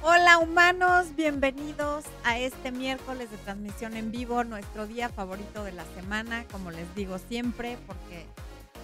[0.00, 5.84] Hola humanos, bienvenidos a este miércoles de transmisión en vivo, nuestro día favorito de la
[5.86, 8.24] semana, como les digo siempre, porque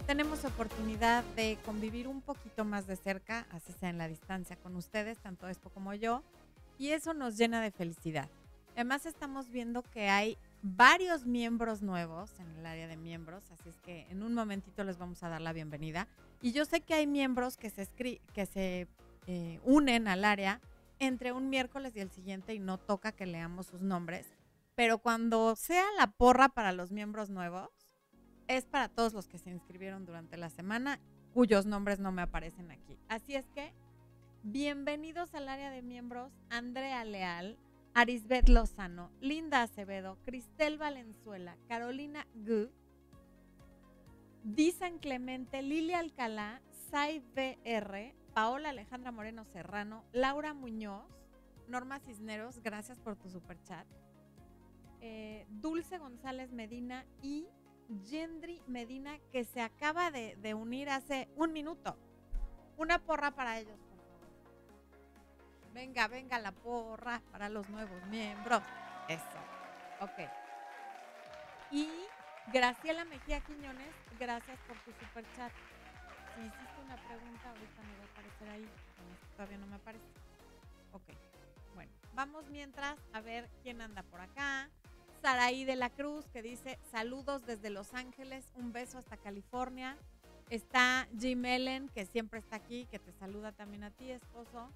[0.08, 4.74] tenemos oportunidad de convivir un poquito más de cerca, así sea en la distancia con
[4.74, 6.24] ustedes, tanto Expo como yo,
[6.78, 8.28] y eso nos llena de felicidad.
[8.74, 13.78] Además estamos viendo que hay varios miembros nuevos en el área de miembros, así es
[13.83, 16.09] que en un momentito les vamos a dar la bienvenida.
[16.42, 17.87] Y yo sé que hay miembros que se,
[18.34, 18.88] que se
[19.28, 20.60] eh, unen al área
[20.98, 24.28] entre un miércoles y el siguiente y no toca que leamos sus nombres.
[24.74, 27.70] Pero cuando sea la porra para los miembros nuevos,
[28.48, 31.01] es para todos los que se inscribieron durante la semana,
[31.32, 32.98] cuyos nombres no me aparecen aquí.
[33.09, 33.73] Así es que,
[34.42, 37.59] bienvenidos al área de miembros, Andrea Leal,
[37.95, 42.68] Arisbet Lozano, Linda Acevedo, Cristel Valenzuela, Carolina Gu,
[44.42, 51.06] Disan Clemente, Lilia Alcalá, Sai BR, Paola Alejandra Moreno Serrano, Laura Muñoz,
[51.69, 53.87] Norma Cisneros, gracias por tu super chat.
[55.01, 57.46] Eh, Dulce González Medina y
[58.04, 61.96] Gendry Medina, que se acaba de, de, unir hace un minuto.
[62.76, 65.73] Una porra para ellos, por favor.
[65.73, 68.63] Venga, venga la porra para los nuevos miembros.
[69.09, 69.39] Eso.
[70.01, 70.29] Ok.
[71.71, 71.89] Y
[72.53, 75.53] Graciela Mejía Quiñones, gracias por tu super chat.
[76.35, 78.69] Si hiciste pregunta, ahorita me va a aparecer ahí.
[79.37, 80.05] todavía no me aparece.
[80.92, 81.03] Ok.
[81.75, 84.70] Bueno, vamos mientras a ver quién anda por acá.
[85.23, 89.97] Saraí de la Cruz que dice saludos desde Los Ángeles, un beso hasta California.
[90.51, 94.69] Está Jim Ellen, que siempre está aquí, que te saluda también a ti, esposo.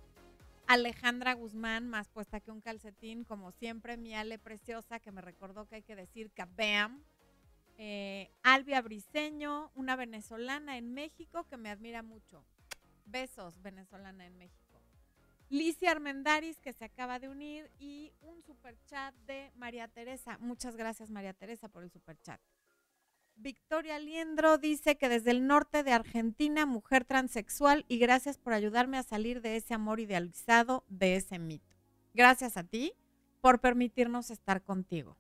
[0.67, 5.67] Alejandra Guzmán, más puesta que un calcetín, como siempre, mi Ale preciosa, que me recordó
[5.67, 7.03] que hay que decir kabam
[7.79, 12.45] eh, Albia Briseño, una venezolana en México que me admira mucho.
[13.07, 14.83] Besos, venezolana en México.
[15.49, 20.37] Licia Armendaris, que se acaba de unir, y un super chat de María Teresa.
[20.41, 22.41] Muchas gracias, María Teresa, por el super chat.
[23.37, 28.99] Victoria Liendro dice que desde el norte de Argentina, mujer transexual, y gracias por ayudarme
[28.99, 31.77] a salir de ese amor idealizado, de ese mito.
[32.13, 32.93] Gracias a ti
[33.41, 35.17] por permitirnos estar contigo.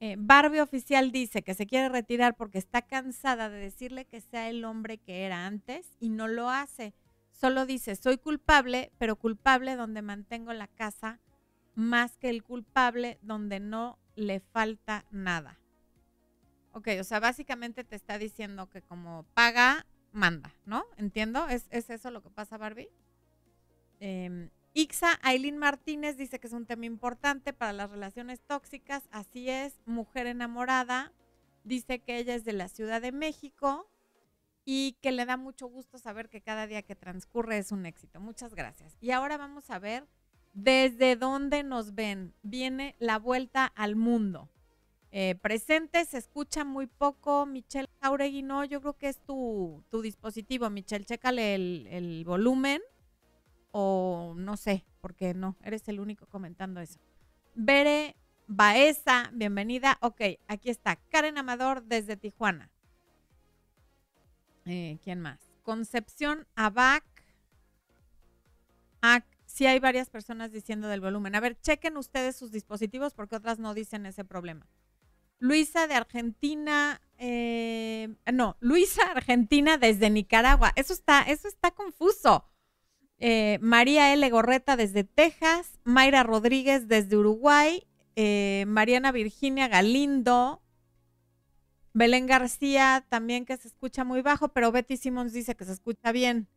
[0.00, 4.48] Eh, Barbie Oficial dice que se quiere retirar porque está cansada de decirle que sea
[4.48, 6.94] el hombre que era antes y no lo hace.
[7.32, 11.20] Solo dice, soy culpable, pero culpable donde mantengo la casa,
[11.74, 15.58] más que el culpable donde no le falta nada.
[16.72, 20.84] Ok, o sea, básicamente te está diciendo que como paga, manda, ¿no?
[20.96, 21.48] ¿Entiendo?
[21.48, 22.88] ¿Es, es eso lo que pasa, Barbie?
[24.00, 24.48] Eh,
[24.78, 29.08] Ixa Aileen Martínez dice que es un tema importante para las relaciones tóxicas.
[29.10, 31.12] Así es, mujer enamorada.
[31.64, 33.90] Dice que ella es de la Ciudad de México
[34.64, 38.20] y que le da mucho gusto saber que cada día que transcurre es un éxito.
[38.20, 38.96] Muchas gracias.
[39.00, 40.06] Y ahora vamos a ver
[40.52, 42.32] desde dónde nos ven.
[42.44, 44.48] Viene la vuelta al mundo.
[45.10, 47.46] Eh, presente, se escucha muy poco.
[47.46, 50.70] Michelle Jauregui, no, yo creo que es tu, dispositivo.
[50.70, 52.80] Michelle, chécale el, el volumen
[53.70, 56.98] o no sé, porque no, eres el único comentando eso.
[57.54, 59.98] Bere Baeza, bienvenida.
[60.00, 60.96] Ok, aquí está.
[61.10, 62.70] Karen Amador desde Tijuana.
[64.64, 65.38] Eh, ¿Quién más?
[65.62, 67.04] Concepción Abac.
[69.02, 71.34] Ah, sí hay varias personas diciendo del volumen.
[71.34, 74.66] A ver, chequen ustedes sus dispositivos porque otras no dicen ese problema.
[75.40, 80.72] Luisa de Argentina, eh, no, Luisa Argentina desde Nicaragua.
[80.74, 82.44] Eso está, eso está confuso.
[83.20, 84.30] Eh, María L.
[84.30, 90.62] Gorreta desde Texas, Mayra Rodríguez desde Uruguay, eh, Mariana Virginia Galindo,
[91.92, 96.12] Belén García también que se escucha muy bajo, pero Betty Simmons dice que se escucha
[96.12, 96.48] bien.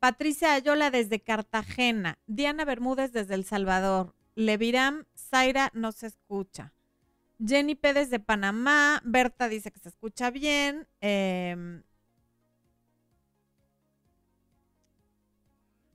[0.00, 6.74] Patricia Ayola desde Cartagena, Diana Bermúdez desde El Salvador, Leviram Zaira no se escucha.
[7.44, 7.94] Jenny P.
[7.94, 10.86] desde Panamá, Berta dice que se escucha bien.
[11.00, 11.82] Eh,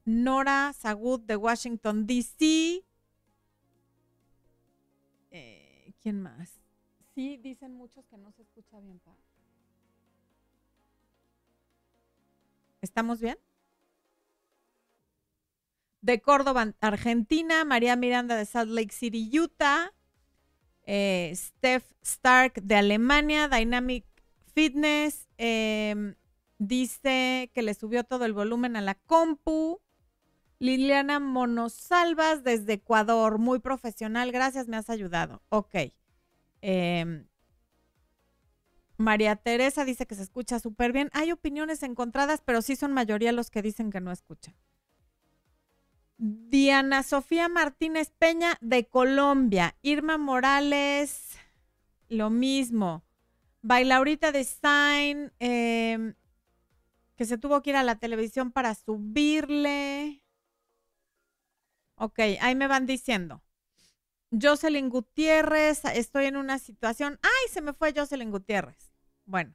[0.08, 2.82] Nora Sagud de Washington, D.C.
[5.30, 6.62] Eh, ¿Quién más?
[7.14, 9.14] Sí, dicen muchos que no se escucha bien, Pa.
[12.80, 13.36] ¿Estamos bien?
[16.00, 19.92] De Córdoba, Argentina, María Miranda de Salt Lake City, Utah,
[20.86, 24.06] eh, Steph Stark de Alemania, Dynamic
[24.54, 26.14] Fitness, em,
[26.56, 29.82] dice que le subió todo el volumen a la compu.
[30.58, 35.42] Liliana Monosalvas desde Ecuador, muy profesional, gracias, me has ayudado.
[35.50, 35.74] Ok.
[36.60, 37.26] Em,
[38.96, 41.10] María Teresa dice que se escucha súper bien.
[41.12, 44.54] Hay opiniones encontradas, pero sí son mayoría los que dicen que no escuchan.
[46.16, 49.76] Diana Sofía Martínez Peña de Colombia.
[49.82, 51.36] Irma Morales,
[52.08, 53.04] lo mismo.
[53.62, 56.14] Bailaurita Design, eh,
[57.14, 60.24] que se tuvo que ir a la televisión para subirle.
[61.98, 63.42] Ok, ahí me van diciendo.
[64.30, 67.18] Jocelyn Gutiérrez, estoy en una situación.
[67.22, 68.92] ¡Ay, se me fue Jocelyn Gutiérrez!
[69.24, 69.54] Bueno,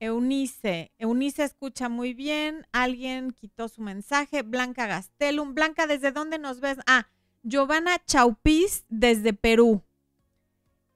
[0.00, 2.66] Eunice, Eunice escucha muy bien.
[2.72, 4.42] Alguien quitó su mensaje.
[4.42, 5.54] Blanca Gastelum.
[5.54, 6.78] Blanca, ¿desde dónde nos ves?
[6.86, 7.08] Ah,
[7.42, 9.82] Giovanna Chaupiz desde Perú.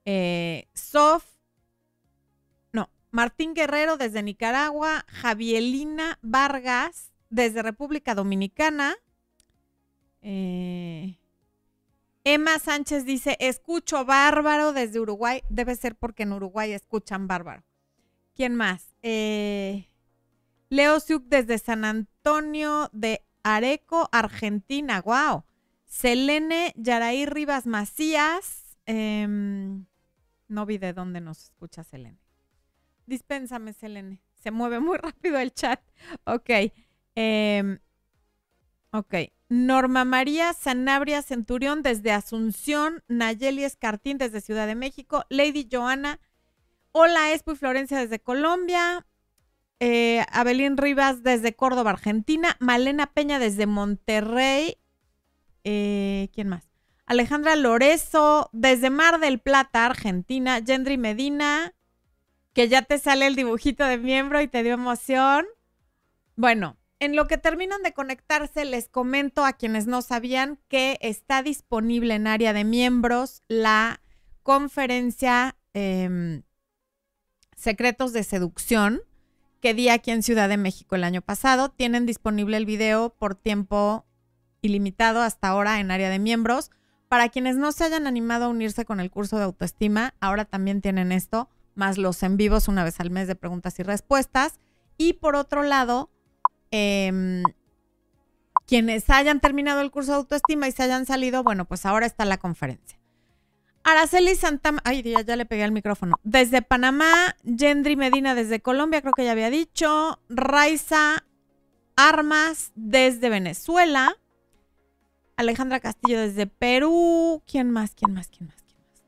[0.04, 1.24] Eh, Sof,
[2.72, 5.06] no, Martín Guerrero desde Nicaragua.
[5.08, 8.96] Javielina Vargas desde República Dominicana.
[10.22, 11.18] Eh,
[12.24, 15.42] Emma Sánchez dice, escucho bárbaro desde Uruguay.
[15.48, 17.64] Debe ser porque en Uruguay escuchan bárbaro.
[18.34, 18.94] ¿Quién más?
[19.02, 19.88] Eh,
[20.68, 25.00] Leo Siuk desde San Antonio de Areco, Argentina.
[25.02, 25.44] ¡Wow!
[25.86, 28.78] Selene Yaraí Rivas Macías.
[28.86, 29.86] Em,
[30.48, 32.20] no vi de dónde nos escucha Selene.
[33.06, 34.22] Dispénsame, Selene.
[34.34, 35.80] Se mueve muy rápido el chat.
[36.24, 36.50] Ok.
[37.14, 37.78] Em,
[38.92, 39.14] ok.
[39.50, 43.02] Norma María Sanabria Centurión desde Asunción.
[43.08, 45.26] Nayeli Escartín desde Ciudad de México.
[45.28, 46.20] Lady Joana
[46.92, 49.06] Hola, Espo y Florencia desde Colombia.
[49.78, 52.56] Eh, Abelín Rivas desde Córdoba, Argentina.
[52.58, 54.78] Malena Peña desde Monterrey.
[55.62, 56.68] Eh, ¿Quién más?
[57.06, 60.60] Alejandra Lorezo desde Mar del Plata, Argentina.
[60.64, 61.74] Gendry Medina,
[62.54, 65.46] que ya te sale el dibujito de miembro y te dio emoción.
[66.34, 71.42] Bueno, en lo que terminan de conectarse, les comento a quienes no sabían que está
[71.42, 74.00] disponible en área de miembros la
[74.42, 76.42] conferencia em,
[77.56, 79.02] Secretos de Seducción
[79.60, 81.70] que di aquí en Ciudad de México el año pasado.
[81.70, 84.06] Tienen disponible el video por tiempo
[84.62, 86.70] ilimitado hasta ahora en área de miembros.
[87.08, 90.80] Para quienes no se hayan animado a unirse con el curso de autoestima, ahora también
[90.80, 94.58] tienen esto, más los en vivos una vez al mes de preguntas y respuestas.
[94.96, 96.10] Y por otro lado,
[96.70, 97.42] em,
[98.66, 102.24] quienes hayan terminado el curso de autoestima y se hayan salido, bueno, pues ahora está
[102.24, 103.00] la conferencia.
[103.82, 106.16] Araceli Santa, ay, ya, le pegué el micrófono.
[106.22, 110.20] Desde Panamá, Gendry Medina desde Colombia, creo que ya había dicho.
[110.28, 111.24] Raiza
[111.96, 114.16] Armas desde Venezuela.
[115.36, 117.42] Alejandra Castillo desde Perú.
[117.46, 117.94] ¿Quién más?
[117.94, 118.28] ¿Quién más?
[118.28, 118.62] ¿Quién más?
[118.62, 119.02] ¿Quién más?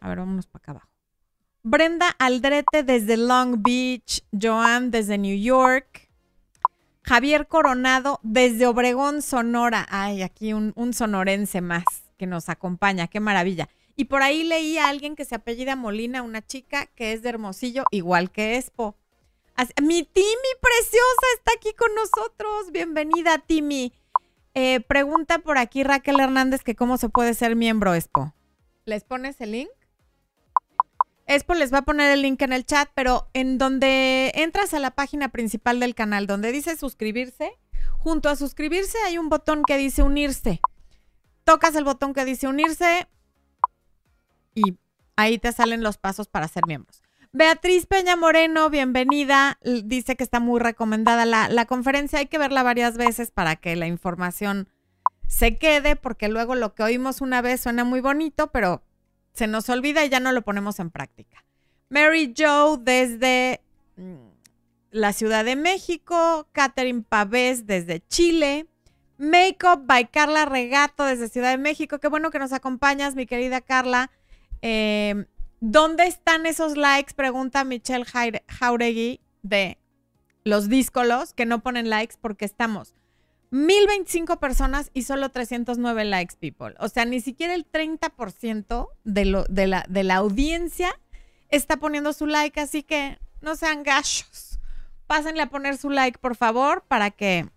[0.00, 0.95] A ver, vámonos para acá abajo.
[1.68, 4.22] Brenda Aldrete desde Long Beach.
[4.30, 6.08] Joan desde New York.
[7.02, 9.84] Javier Coronado desde Obregón, Sonora.
[9.90, 11.82] Ay, aquí un, sonorense más
[12.18, 13.68] que nos acompaña, qué maravilla.
[13.96, 17.30] Y por ahí leí a alguien que se apellida Molina, una chica que es de
[17.30, 18.94] Hermosillo, igual que Expo.
[19.82, 22.70] mi Timmy preciosa está aquí con nosotros.
[22.70, 23.92] Bienvenida, Timmy.
[24.54, 28.32] Eh, pregunta por aquí Raquel Hernández que cómo se puede ser miembro Expo.
[28.84, 29.70] ¿Les pones el link?
[31.26, 34.78] Expo les va a poner el link en el chat, pero en donde entras a
[34.78, 37.52] la página principal del canal, donde dice suscribirse,
[37.98, 40.60] junto a suscribirse hay un botón que dice unirse
[41.46, 43.06] tocas el botón que dice unirse
[44.52, 44.76] y
[45.14, 47.02] ahí te salen los pasos para ser miembros.
[47.32, 49.58] Beatriz Peña Moreno, bienvenida.
[49.62, 52.18] Dice que está muy recomendada la, la, conferencia.
[52.18, 54.68] Hay que verla varias veces para que la información
[55.28, 58.82] se quede, porque luego lo que oímos una vez suena muy bonito, pero
[59.36, 61.44] se nos olvida y ya no lo ponemos en práctica.
[61.90, 63.60] Mary Joe desde
[63.96, 64.28] mm,
[64.90, 66.48] la Ciudad de México.
[66.52, 68.66] Catherine Pavés desde Chile.
[69.18, 71.98] Makeup by Carla Regato desde Ciudad de México.
[71.98, 74.10] Qué bueno que nos acompañas, mi querida Carla.
[74.62, 75.26] Em,
[75.60, 77.14] ¿Dónde están esos likes?
[77.14, 78.04] Pregunta Michelle
[78.48, 79.78] Jauregui de
[80.44, 82.94] los díscolos que no ponen likes porque estamos
[83.56, 86.74] 1025 personas y solo 309 likes, people.
[86.78, 90.98] O sea, ni siquiera el 30% de, la audiencia
[91.48, 94.58] está poniendo su like, así que no sean gachos.
[95.06, 97.48] Pásenle a poner su like, por favor, para que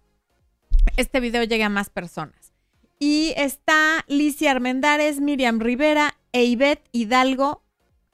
[0.95, 2.53] este video llegue a más personas.
[2.99, 7.63] Y está Licia Armendares, Miriam Rivera e Ivette Hidalgo,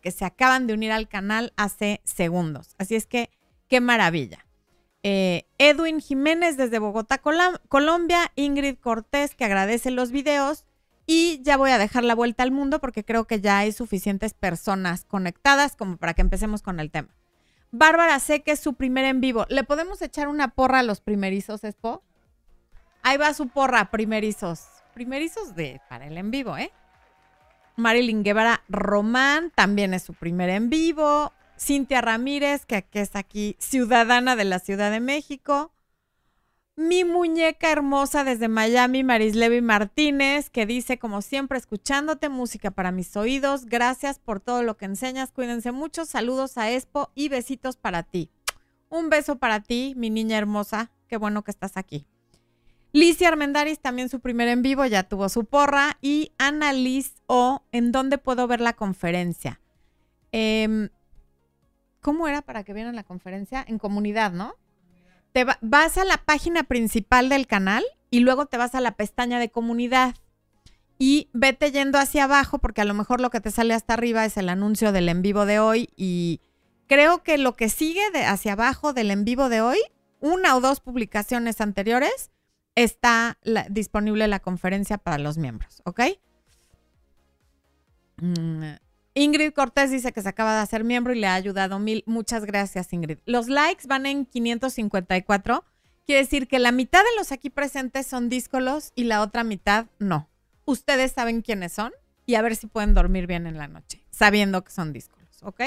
[0.01, 2.75] que se acaban de unir al canal hace segundos.
[2.77, 3.29] Así es que,
[3.67, 4.44] qué maravilla.
[5.07, 8.31] Eh, Edwin Jiménez desde Bogotá, Colombia.
[8.33, 10.65] Ingrid Cortés, que agradece los videos.
[11.05, 14.33] Y ya voy a dejar la vuelta al mundo porque creo que ya hay suficientes
[14.33, 17.09] personas conectadas como para que empecemos con el tema.
[17.69, 19.45] Bárbara sé que es su primer en vivo.
[19.47, 22.01] ¿Le podemos echar una porra a los primerizos, Expo?
[23.03, 24.63] Ahí va su porra, primerizos.
[24.95, 26.71] Primerizos de para el en vivo, ¿eh?
[27.75, 31.31] Marilyn Guevara Román también es su primer en vivo.
[31.57, 35.71] Cintia Ramírez, que, es aquí ciudadana de la Ciudad de México.
[36.75, 43.15] Mi muñeca hermosa desde Miami, Marislevi Martínez, que dice, como siempre, escuchándote música para mis
[43.15, 43.65] oídos.
[43.65, 45.31] Gracias por todo lo que enseñas.
[45.31, 46.05] Cuídense mucho.
[46.05, 48.29] Saludos a Expo y besitos para ti.
[48.89, 50.91] Un beso para ti, mi niña hermosa.
[51.07, 52.05] Qué bueno que estás aquí.
[52.91, 55.97] Licia Armendaris, también su primer en vivo, ya tuvo su porra.
[56.01, 59.59] Y Ana Liz O, ¿en dónde puedo ver la conferencia?
[60.31, 60.89] Em,
[62.05, 63.65] ¿Cómo era para que vieran la conferencia?
[63.67, 64.53] En comunidad, ¿no?
[65.33, 69.39] te vas a la página principal del canal y luego te vas a la pestaña
[69.39, 70.13] de comunidad
[70.99, 74.23] y vete yendo hacia abajo porque a lo mejor lo que te sale hasta arriba
[74.23, 76.41] es el anuncio del en vivo de hoy y
[76.87, 79.79] creo que lo que sigue de hacia abajo del en vivo de hoy,
[80.19, 82.29] una o dos publicaciones anteriores,
[82.75, 86.01] está disponible la conferencia para los miembros, ¿ok?
[88.21, 88.75] Mm,
[89.17, 92.03] Ingrid Cortés dice que se acaba de hacer miembro y le ha ayudado mil.
[92.05, 93.19] Muchas gracias, Ingrid.
[93.25, 95.63] Los likes van en 554.
[96.05, 99.87] Quiere decir que la mitad de los aquí presentes son díscolos y la otra mitad
[99.99, 100.29] no.
[100.65, 101.93] Ustedes saben quiénes son
[102.25, 105.61] y a ver si pueden dormir bien en la noche, sabiendo que son díscolos, ¿ok?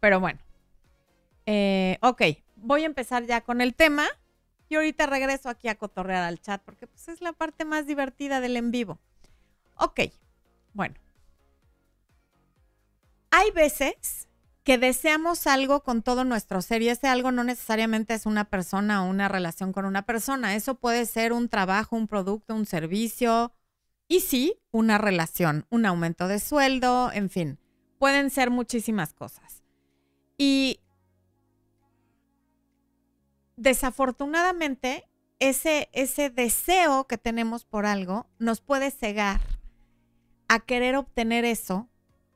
[0.00, 0.40] Pero bueno.
[1.46, 2.22] Eh, ok,
[2.56, 4.06] voy a empezar ya con el tema
[4.68, 8.40] y ahorita regreso aquí a cotorrear al chat porque pues, es la parte más divertida
[8.40, 8.98] del en vivo.
[9.76, 10.00] Ok,
[10.74, 10.96] bueno
[13.30, 14.28] hay veces
[14.64, 19.02] que deseamos algo con todo nuestro ser y ese algo no necesariamente es una persona
[19.02, 20.54] o una relación con una persona.
[20.54, 23.52] Eso puede ser un trabajo, un producto, un servicio
[24.06, 27.58] y sí, una relación, un aumento de sueldo, en fin,
[27.98, 29.62] pueden ser muchísimas cosas.
[30.36, 30.80] Y
[33.56, 35.08] desafortunadamente,
[35.38, 39.40] ese, ese deseo que tenemos por algo nos puede cegar
[40.48, 41.88] a querer obtener eso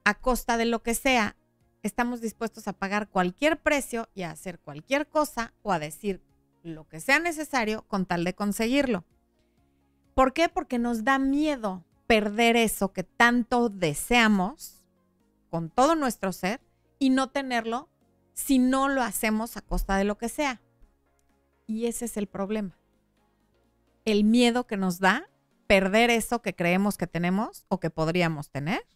[0.04, 1.37] a costa de lo que sea,
[1.82, 6.23] estamos dispuestos a pagar cualquier precio y a hacer cualquier cosa o a decir
[6.62, 9.04] lo que sea necesario con tal de conseguirlo.
[10.14, 10.49] ¿Por qué?
[10.49, 14.87] Porque nos da miedo perder eso que tanto deseamos
[15.50, 16.61] con todo nuestro ser
[16.99, 17.88] y no tenerlo
[18.32, 20.61] si no lo hacemos a costa de lo que sea.
[21.66, 22.78] Y ese es el problema.
[24.04, 25.28] El miedo que nos da
[25.66, 28.87] perder eso que creemos que tenemos o que podríamos tener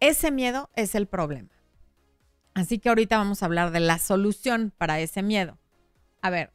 [0.00, 1.50] ese miedo es el problema.
[2.54, 5.58] Así que ahorita vamos a hablar de la solución para ese miedo.
[6.20, 6.52] A ver,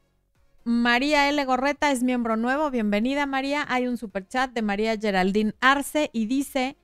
[0.64, 1.44] María L.
[1.44, 2.70] Gorreta es miembro nuevo.
[2.70, 3.64] Bienvenida, María.
[3.68, 6.76] Hay un super chat de María Geraldine Arce y dice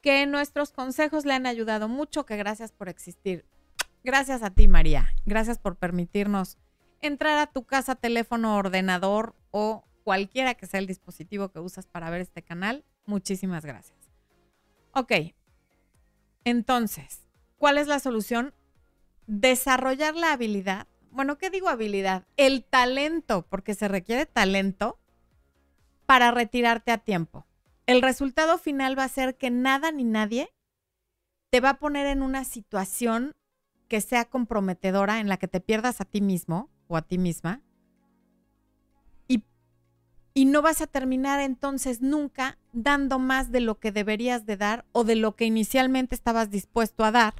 [0.00, 3.44] que nuestros consejos le han ayudado mucho, que gracias por existir.
[4.02, 5.12] Gracias a ti, María.
[5.26, 6.56] Gracias por permitirnos
[7.00, 12.10] entrar a tu casa, teléfono, ordenador o cualquiera que sea el dispositivo que usas para
[12.10, 12.84] ver este canal.
[13.04, 13.98] Muchísimas gracias.
[14.92, 15.12] Ok,
[16.44, 17.26] entonces,
[17.56, 18.54] ¿cuál es la solución?
[19.26, 20.86] Desarrollar la habilidad.
[21.10, 22.24] Bueno, ¿qué digo habilidad?
[22.36, 24.98] El talento, porque se requiere talento
[26.06, 27.46] para retirarte a tiempo.
[27.86, 30.50] El resultado final va a ser que nada ni nadie
[31.50, 33.34] te va a poner en una situación
[33.88, 37.62] que sea comprometedora en la que te pierdas a ti mismo o a ti misma
[40.34, 44.84] y no vas a terminar entonces nunca dando más de lo que deberías de dar
[44.92, 47.34] o de lo que inicialmente estabas dispuesto a dar.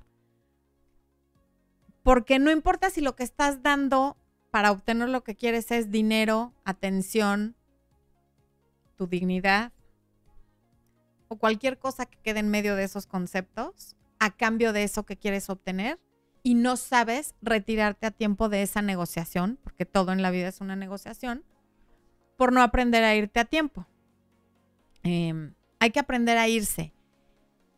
[2.03, 4.17] Porque no importa si lo que estás dando
[4.51, 7.55] para obtener lo que quieres es dinero, atención,
[8.97, 9.73] tu dignidad
[11.29, 15.17] o cualquier cosa que quede en medio de esos conceptos a cambio de eso que
[15.17, 16.01] quieres obtener
[16.43, 20.61] y no sabes retirarte a tiempo de esa negociación, porque todo en la vida es
[20.61, 21.45] una negociación
[22.39, 23.85] por no aprender a irte a tiempo.
[25.03, 26.95] Em, hay que aprender a irse.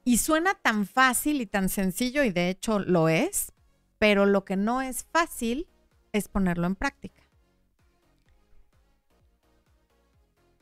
[0.05, 3.53] Y suena tan fácil y tan sencillo, y de hecho lo es,
[3.99, 5.67] pero lo que no es fácil
[6.13, 7.23] es ponerlo en práctica.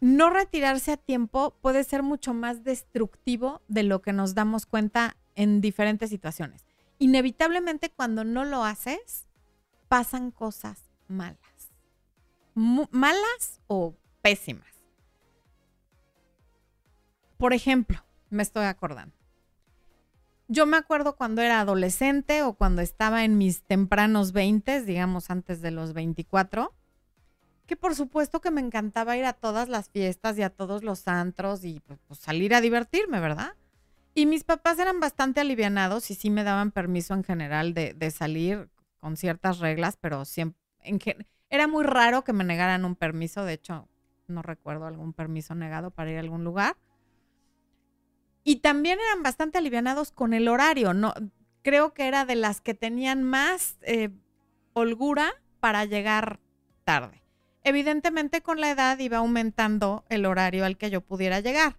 [0.01, 5.17] No retirarse a tiempo puede ser mucho más destructivo de lo que nos damos cuenta
[5.35, 6.67] en diferentes situaciones.
[7.01, 9.27] Inevitablemente cuando no lo haces,
[9.89, 11.48] pasan cosas malas
[12.59, 14.67] malas o pésimas.
[17.37, 19.15] Por ejemplo, me estoy acordando.
[20.49, 25.61] Yo me acuerdo cuando era adolescente o cuando estaba en mis tempranos 20, digamos antes
[25.61, 26.75] de los 24,
[27.67, 31.07] que por supuesto que me encantaba ir a todas las fiestas y a todos los
[31.07, 33.55] antros y pues, pues, salir a divertirme, ¿verdad?
[34.15, 38.71] Y mis papás eran bastante alivianados y sí me daban permiso en general de, salir
[38.97, 40.59] con ciertas reglas, pero siempre,
[41.51, 43.89] era muy raro que me negaran un permiso, de hecho,
[44.27, 46.77] no recuerdo algún permiso negado para ir a algún lugar.
[48.45, 51.13] Y también eran bastante alivianados con el horario, no
[51.63, 54.11] creo que era de las que tenían más eh,
[54.73, 56.41] holgura para llegar
[56.85, 57.23] tarde.
[57.65, 61.77] evidentemente con la edad iba aumentando el horario al que yo pudiera llegar.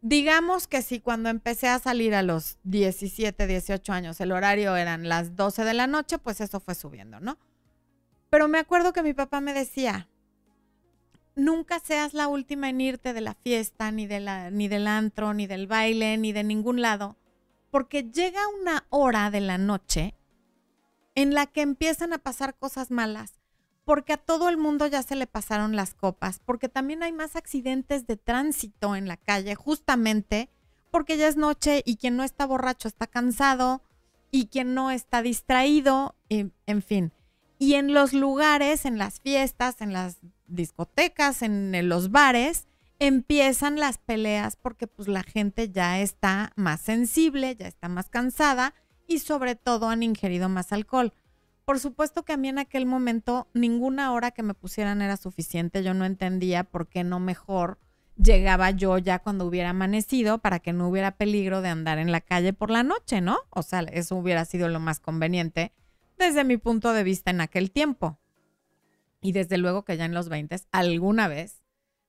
[0.00, 5.08] Digamos que si cuando empecé a salir a los 17, 18 años el horario eran
[5.08, 7.36] las 12 de la noche, pues eso fue subiendo, ¿no?
[8.34, 10.08] Pero me acuerdo que mi papá me decía,
[11.36, 15.34] nunca seas la última en irte de la fiesta, ni, de la, ni del antro,
[15.34, 17.16] ni del baile, ni de ningún lado,
[17.70, 20.16] porque llega una hora de la noche
[21.14, 23.34] en la que empiezan a pasar cosas malas,
[23.84, 27.36] porque a todo el mundo ya se le pasaron las copas, porque también hay más
[27.36, 30.50] accidentes de tránsito en la calle, justamente
[30.90, 33.84] porque ya es noche y quien no está borracho está cansado
[34.32, 37.12] y quien no está distraído, en fin.
[37.58, 42.66] Y en los lugares, en las fiestas, en las discotecas, en los bares,
[42.98, 48.74] empiezan las peleas porque pues la gente ya está más sensible, ya está más cansada
[49.06, 51.12] y sobre todo han ingerido más alcohol.
[51.64, 55.82] Por supuesto que a mí en aquel momento ninguna hora que me pusieran era suficiente,
[55.82, 57.78] yo no entendía por qué no mejor
[58.16, 62.20] llegaba yo ya cuando hubiera amanecido para que no hubiera peligro de andar en la
[62.20, 63.38] calle por la noche, ¿no?
[63.50, 65.72] O sea, eso hubiera sido lo más conveniente
[66.18, 68.18] desde mi punto de vista en aquel tiempo.
[69.20, 71.62] Y desde luego que ya en los 20 alguna vez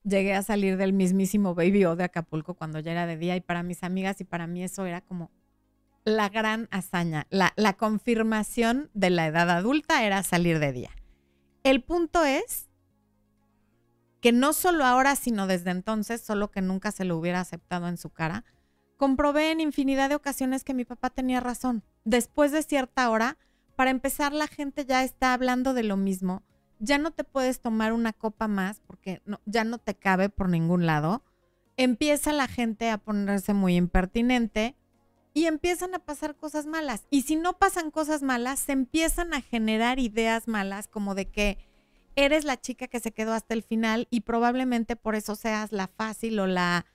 [0.03, 3.41] llegué a salir del mismísimo Baby O de Acapulco cuando ya era de día y
[3.41, 5.31] para mis amigas y para mí eso era como
[6.03, 10.91] la gran hazaña, la, la confirmación de la edad adulta era salir de día.
[11.63, 12.69] El punto es
[14.21, 17.97] que no solo ahora, sino desde entonces, solo que nunca se lo hubiera aceptado en
[17.97, 18.43] su cara,
[18.97, 21.83] comprobé en infinidad de ocasiones que mi papá tenía razón.
[22.03, 23.37] Después de cierta hora,
[23.75, 26.43] para empezar, la gente ya está hablando de lo mismo
[26.79, 30.85] ya no te puedes tomar una copa más porque ya no te cabe por ningún
[30.85, 31.23] lado.
[31.77, 34.75] Empieza la gente a ponerse muy impertinente
[35.33, 37.05] y empiezan a pasar cosas malas.
[37.09, 41.57] Y si no pasan cosas malas, se empiezan a generar ideas malas como de que
[42.15, 45.87] eres la chica que se quedó hasta el final y probablemente por eso seas la
[45.87, 46.85] fácil o la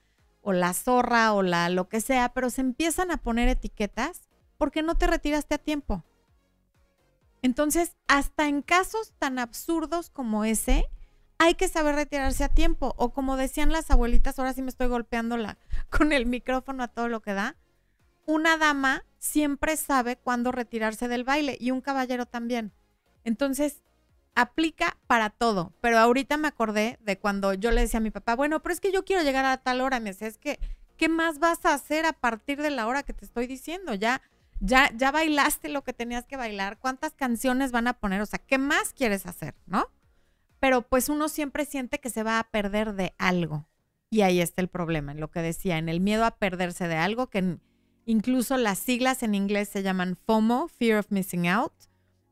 [0.43, 4.81] o la zorra o la lo que sea, pero se empiezan a poner etiquetas porque
[4.81, 6.03] no te retiraste a tiempo.
[7.41, 10.85] Entonces, hasta en casos tan absurdos como ese,
[11.37, 12.93] hay que saber retirarse a tiempo.
[12.97, 15.57] O como decían las abuelitas, ahora sí me estoy golpeando la,
[15.89, 17.55] con el micrófono a todo lo que da.
[18.25, 22.71] Una dama siempre sabe cuándo retirarse del baile y un caballero también.
[23.23, 23.81] Entonces,
[24.35, 25.73] aplica para todo.
[25.81, 28.79] Pero ahorita me acordé de cuando yo le decía a mi papá, bueno, pero es
[28.79, 29.99] que yo quiero llegar a tal hora.
[29.99, 30.59] Me decía, es que,
[30.97, 33.95] ¿qué más vas a hacer a partir de la hora que te estoy diciendo?
[33.95, 34.21] Ya
[34.61, 38.39] ya, ya bailaste lo que tenías que bailar, cuántas canciones van a poner, o sea,
[38.39, 39.87] ¿qué más quieres hacer, no?
[40.59, 43.67] Pero pues uno siempre siente que se va a perder de algo.
[44.11, 46.95] Y ahí está el problema, en lo que decía, en el miedo a perderse de
[46.95, 47.57] algo, que
[48.05, 51.73] incluso las siglas en inglés se llaman FOMO, Fear of Missing Out.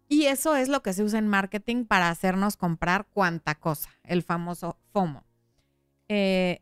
[0.08, 4.22] Y eso es lo que se usa en marketing para hacernos comprar cuánta cosa, el
[4.22, 5.24] famoso FOMO.
[6.10, 6.62] Eh,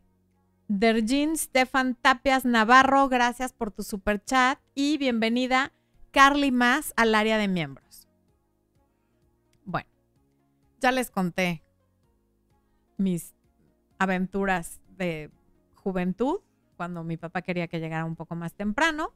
[0.68, 5.72] Dergin Stefan Tapias Navarro, gracias por tu super chat y bienvenida
[6.10, 8.06] Carly Más al área de miembros.
[9.64, 9.88] Bueno,
[10.78, 11.62] ya les conté
[12.98, 13.34] mis
[13.98, 15.30] aventuras de
[15.74, 16.40] juventud
[16.76, 19.14] cuando mi papá quería que llegara un poco más temprano,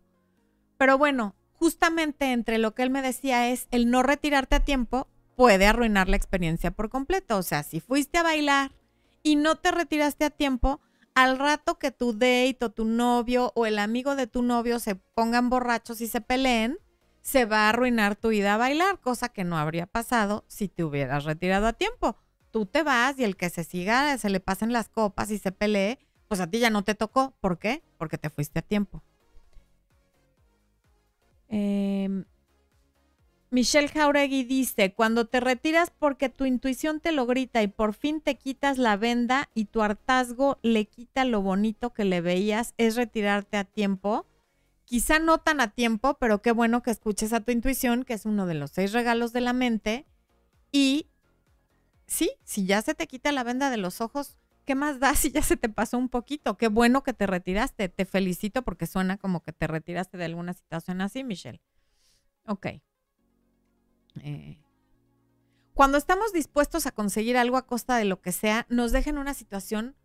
[0.78, 5.06] pero bueno, justamente entre lo que él me decía es el no retirarte a tiempo
[5.36, 8.72] puede arruinar la experiencia por completo, o sea, si fuiste a bailar
[9.22, 10.80] y no te retiraste a tiempo,
[11.14, 14.94] al rato que tu date o tu novio o el amigo de tu novio se
[14.94, 16.78] pongan borrachos y se peleen,
[17.20, 20.84] se va a arruinar tu ida a bailar, cosa que no habría pasado si te
[20.84, 22.16] hubieras retirado a tiempo.
[22.50, 25.52] Tú te vas y el que se siga, se le pasen las copas y se
[25.52, 25.98] pelee,
[26.28, 27.34] pues a ti ya no te tocó.
[27.40, 27.82] ¿Por qué?
[27.98, 29.02] Porque te fuiste a tiempo.
[31.48, 32.24] Eh,
[33.52, 38.22] Michelle Jauregui dice, cuando te retiras porque tu intuición te lo grita y por fin
[38.22, 42.96] te quitas la venda y tu hartazgo le quita lo bonito que le veías, es
[42.96, 44.24] retirarte a tiempo.
[44.86, 48.24] Quizá no tan a tiempo, pero qué bueno que escuches a tu intuición, que es
[48.24, 50.06] uno de los seis regalos de la mente.
[50.70, 51.08] Y
[52.06, 55.30] sí, si ya se te quita la venda de los ojos, ¿qué más da si
[55.30, 56.56] ya se te pasó un poquito?
[56.56, 57.90] Qué bueno que te retiraste.
[57.90, 61.60] Te felicito porque suena como que te retiraste de alguna situación así, Michelle.
[62.46, 62.68] Ok.
[64.20, 64.58] Eh,
[65.74, 69.18] cuando estamos dispuestos a conseguir algo a costa de lo que sea, nos deja en
[69.18, 69.96] una situación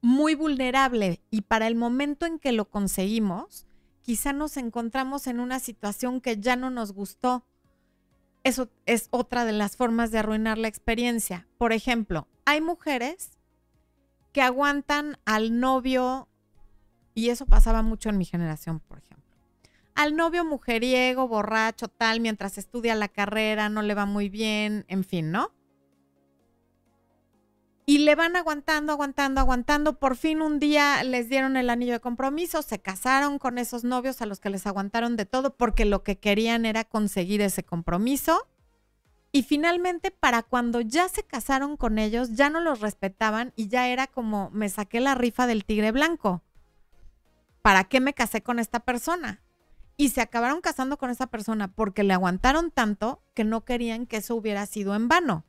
[0.00, 3.66] muy vulnerable y para el momento en que lo conseguimos,
[4.02, 7.44] quizá nos encontramos en una situación que ya no nos gustó.
[8.44, 11.48] Eso es otra de las formas de arruinar la experiencia.
[11.58, 13.32] Por ejemplo, hay mujeres
[14.32, 16.28] que aguantan al novio,
[17.14, 19.27] y eso pasaba mucho en mi generación, por ejemplo
[19.98, 25.02] al novio mujeriego, borracho, tal, mientras estudia la carrera, no le va muy bien, en
[25.02, 25.50] fin, ¿no?
[27.84, 29.98] Y le van aguantando, aguantando, aguantando.
[29.98, 34.22] Por fin un día les dieron el anillo de compromiso, se casaron con esos novios
[34.22, 38.46] a los que les aguantaron de todo porque lo que querían era conseguir ese compromiso.
[39.32, 43.88] Y finalmente, para cuando ya se casaron con ellos, ya no los respetaban y ya
[43.88, 46.44] era como me saqué la rifa del tigre blanco.
[47.62, 49.42] ¿Para qué me casé con esta persona?
[50.00, 54.18] Y se acabaron casando con esa persona porque le aguantaron tanto que no querían que
[54.18, 55.44] eso hubiera sido en vano.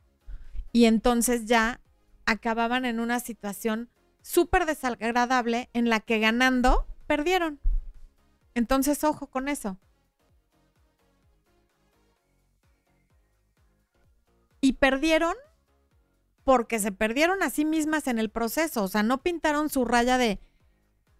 [0.72, 1.80] Y entonces ya
[2.26, 3.88] acababan en una situación
[4.22, 7.60] súper desagradable en la que ganando perdieron.
[8.54, 9.78] Entonces, ojo con eso.
[14.60, 15.36] Y perdieron
[16.42, 18.82] porque se perdieron a sí mismas en el proceso.
[18.82, 20.40] O sea, no pintaron su raya de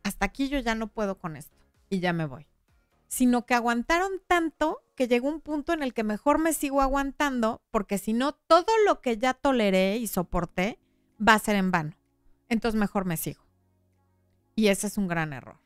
[0.03, 1.57] hasta aquí yo ya no puedo con esto
[1.91, 2.50] y ya me voy.
[3.11, 7.61] Sino que aguantaron tanto que llegó un punto en el que mejor me sigo aguantando
[7.73, 10.79] porque si no, todo lo que ya toleré y soporté
[11.21, 11.97] va a ser en vano.
[12.49, 13.43] Entonces mejor me sigo.
[14.55, 15.59] Y ese es un gran error.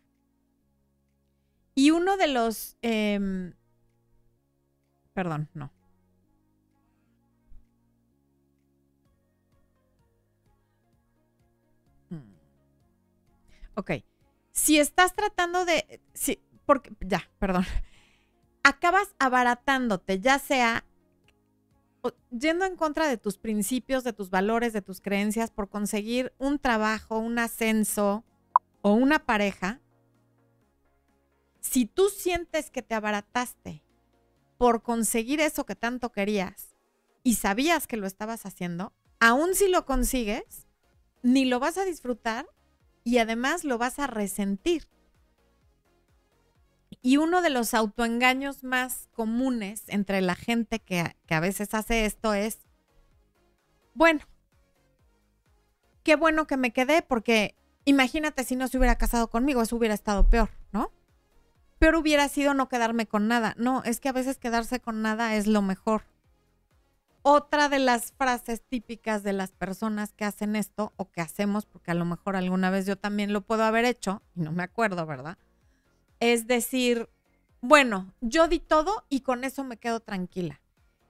[1.74, 2.78] Y uno de los...
[2.80, 3.52] Em,
[5.12, 5.70] perdón, no.
[12.08, 12.34] Mm.
[13.74, 13.90] Ok.
[14.52, 16.00] Si estás tratando de...
[16.14, 16.92] Sí, porque...
[17.00, 17.64] Ya, perdón.
[18.62, 20.84] Acabas abaratándote, ya sea
[22.30, 26.58] yendo en contra de tus principios, de tus valores, de tus creencias, por conseguir un
[26.58, 28.24] trabajo, un ascenso
[28.82, 29.80] o una pareja,
[31.60, 33.82] si tú sientes que te abarataste
[34.58, 36.76] por conseguir eso que tanto querías
[37.22, 40.66] y sabías que lo estabas haciendo, aún si lo consigues,
[41.22, 42.46] ni lo vas a disfrutar
[43.02, 44.88] y además lo vas a resentir.
[47.06, 52.32] Y uno de los autoengaños más comunes entre la gente que, a veces hace esto
[52.32, 52.60] es,
[53.92, 54.20] bueno,
[56.02, 59.94] qué bueno que me quedé porque imagínate si no se hubiera casado conmigo, eso hubiera
[59.94, 60.92] estado peor, ¿no?
[61.78, 63.54] Peor hubiera sido no quedarme con nada.
[63.58, 66.04] No, es que a veces quedarse con nada es lo mejor.
[67.20, 71.90] Otra de las frases típicas de las personas que hacen esto o que hacemos, porque
[71.90, 75.04] a lo mejor alguna vez yo también lo puedo haber hecho, y no me acuerdo,
[75.04, 75.36] ¿verdad?
[76.32, 77.10] Es decir,
[77.60, 80.62] bueno, yo di todo y con eso me quedo tranquila.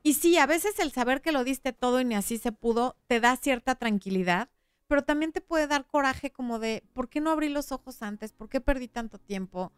[0.03, 2.97] Y sí, a veces el saber que lo diste todo y ni así se pudo,
[3.07, 4.51] te da cierta tranquilidad,
[4.87, 8.33] pero también te puede dar coraje como de, ¿por qué no abrí los ojos antes?
[8.33, 9.73] ¿Por qué perdí tanto tiempo?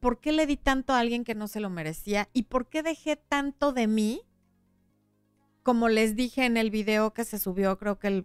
[0.00, 2.28] ¿Por qué le di tanto a alguien que no se lo merecía?
[2.32, 4.22] ¿Y por qué dejé tanto de mí?
[5.62, 8.24] Como les dije en el video que se subió, creo que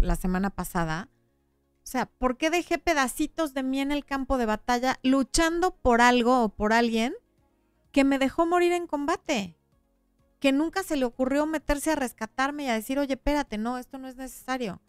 [0.00, 1.08] la semana pasada,
[1.86, 6.00] o sea, ¿por qué dejé pedacitos de mí en el campo de batalla luchando por
[6.00, 7.14] algo o por alguien
[7.92, 9.56] que me dejó morir en combate?
[10.40, 13.98] Que nunca se le ocurrió meterse a rescatarme y a decir, oye, espérate, no, esto
[13.98, 14.82] no es necesario.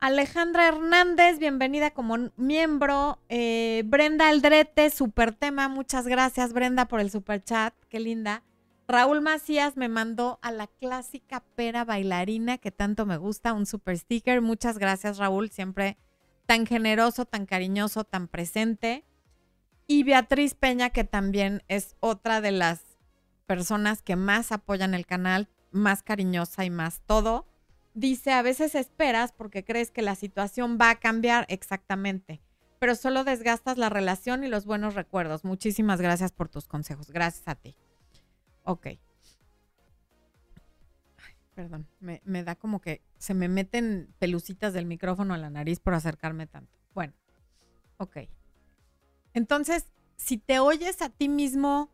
[0.00, 3.20] Alejandra Hernández, bienvenida como miembro.
[3.28, 5.68] Eh, Brenda Aldrete, super tema.
[5.68, 7.72] Muchas gracias, Brenda, por el super chat.
[7.88, 8.42] Qué linda.
[8.86, 13.98] Raúl Macías me mandó a la clásica pera bailarina que tanto me gusta, un super
[13.98, 14.42] sticker.
[14.42, 15.96] Muchas gracias, Raúl, siempre
[16.46, 19.04] tan generoso, tan cariñoso, tan presente.
[19.86, 22.82] Y Beatriz Peña, que también es otra de las
[23.46, 27.46] personas que más apoyan el canal, más cariñosa y más todo.
[27.94, 32.42] Dice, a veces esperas porque crees que la situación va a cambiar exactamente,
[32.78, 35.44] pero solo desgastas la relación y los buenos recuerdos.
[35.44, 37.10] Muchísimas gracias por tus consejos.
[37.10, 37.76] Gracias a ti.
[38.64, 38.88] Ok.
[41.54, 45.78] perdón, me, me, da como que se me meten pelucitas del micrófono a la nariz
[45.78, 46.76] por acercarme tanto.
[46.94, 47.12] Bueno,
[47.98, 48.16] ok.
[49.34, 51.90] Entonces, si te oyes a ti mismo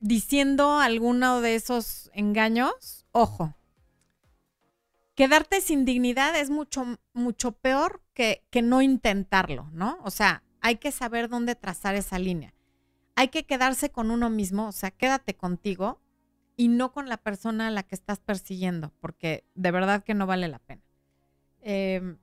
[0.00, 3.54] diciendo alguno de esos engaños, ojo,
[5.14, 10.00] quedarte sin dignidad es mucho, mucho peor que, que no intentarlo, ¿no?
[10.02, 12.52] O sea, hay que saber dónde trazar esa línea
[13.14, 16.00] hay que quedarse con uno mismo, o sea, quédate contigo
[16.56, 20.26] y no con la persona a la que estás persiguiendo, porque de verdad que no
[20.26, 20.82] vale la pena.
[21.60, 22.18] Em,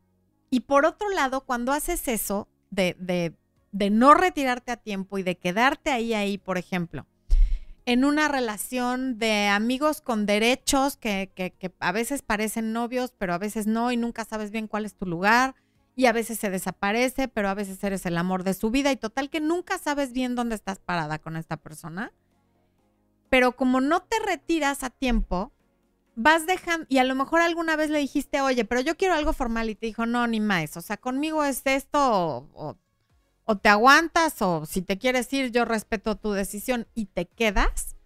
[0.49, 3.34] y por otro lado, cuando haces eso de, de,
[3.71, 7.06] de, no retirarte a tiempo y de quedarte ahí, ahí, por ejemplo,
[7.86, 13.34] en una relación de amigos con derechos que, que, que a veces parecen novios, pero
[13.34, 15.56] a veces no, y nunca sabes bien cuál es tu lugar,
[15.99, 18.95] y a veces se desaparece, pero a veces eres el amor de su vida y
[18.95, 22.13] total que nunca sabes bien dónde estás parada con esta persona.
[23.29, 25.51] Pero como no te retiras a tiempo,
[26.15, 29.33] vas dejando, y a lo mejor alguna vez le dijiste, oye, pero yo quiero algo
[29.33, 32.77] formal y te dijo, no, ni más, o sea, conmigo es esto o,
[33.62, 37.97] te aguantas o si te quieres ir, yo respeto tu decisión y te quedas.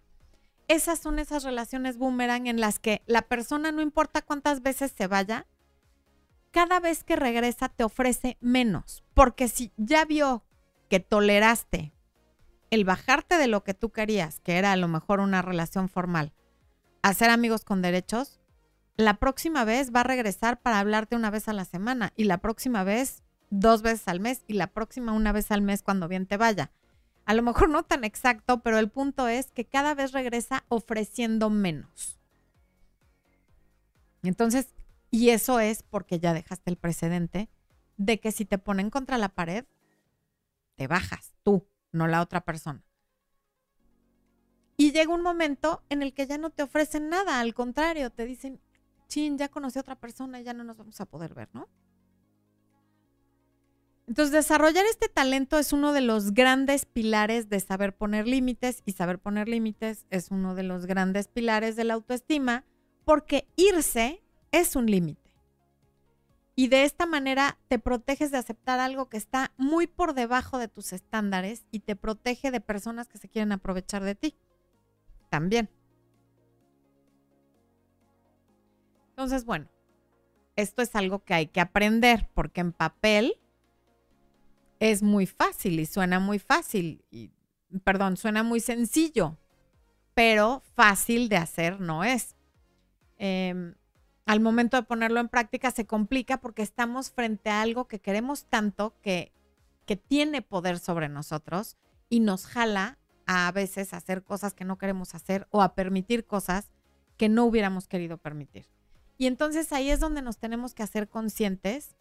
[0.66, 5.06] esas son esas relaciones boomerang en las que la persona, no importa cuántas veces se
[5.06, 5.46] vaya,
[6.54, 9.02] cada vez que regresa te ofrece menos.
[9.12, 10.44] Porque si ya vio
[10.88, 11.92] que toleraste
[12.70, 16.32] el bajarte de lo que tú querías, que era a lo mejor una relación formal,
[17.02, 18.40] a ser amigos con derechos,
[18.96, 22.38] la próxima vez va a regresar para hablarte una vez a la semana y la
[22.38, 26.26] próxima vez dos veces al mes y la próxima una vez al mes cuando bien
[26.26, 26.70] te vaya.
[27.24, 31.50] A lo mejor no tan exacto, pero el punto es que cada vez regresa ofreciendo
[31.50, 32.20] menos.
[34.22, 34.73] Entonces,
[35.14, 37.48] y eso es porque ya dejaste el precedente
[37.96, 39.64] de que si te ponen contra la pared,
[40.74, 42.82] te bajas tú, no la otra persona.
[44.76, 48.24] Y llega un momento en el que ya no te ofrecen nada, al contrario, te
[48.24, 48.60] dicen,
[49.06, 51.68] chin, ya conocí a otra persona ya no nos vamos a poder ver, ¿no?
[54.08, 58.90] Entonces, desarrollar este talento es uno de los grandes pilares de saber poner límites y
[58.94, 62.64] saber poner límites es uno de los grandes pilares de la autoestima
[63.04, 64.23] porque irse
[64.60, 65.20] es un límite.
[66.56, 70.68] Y de esta manera te proteges de aceptar algo que está muy por debajo de
[70.68, 74.36] tus estándares y te protege de personas que se quieren aprovechar de ti.
[75.30, 75.68] También.
[79.10, 79.68] Entonces, bueno,
[80.54, 83.40] esto es algo que hay que aprender porque en papel
[84.78, 87.30] es muy fácil y suena muy fácil, y,
[87.84, 89.38] perdón, suena muy sencillo,
[90.14, 92.36] pero fácil de hacer no es.
[93.18, 93.74] Em,
[94.26, 98.46] al momento de ponerlo en práctica se complica porque estamos frente a algo que queremos
[98.46, 99.32] tanto que,
[99.86, 101.76] que tiene poder sobre nosotros
[102.08, 106.26] y nos jala a, veces a hacer cosas que no queremos hacer o a permitir
[106.26, 106.70] cosas
[107.16, 108.66] que no hubiéramos querido permitir.
[109.18, 111.94] Y entonces ahí es donde nos tenemos que hacer conscientes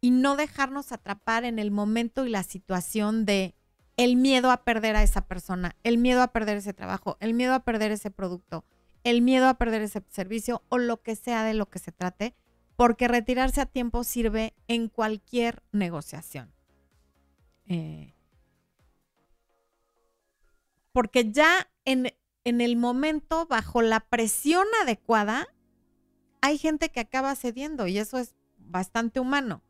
[0.00, 3.54] y no dejarnos atrapar en el momento y la situación de
[3.96, 7.52] el miedo a perder a esa persona, el miedo a perder ese trabajo, el miedo
[7.52, 8.64] a perder ese producto,
[9.10, 12.34] el miedo a perder ese servicio o lo que sea de lo que se trate,
[12.76, 16.52] porque retirarse a tiempo sirve en cualquier negociación.
[17.66, 18.14] Eh,
[20.92, 25.46] porque ya en, en el momento, bajo la presión adecuada,
[26.40, 29.62] hay gente que acaba cediendo y eso es bastante humano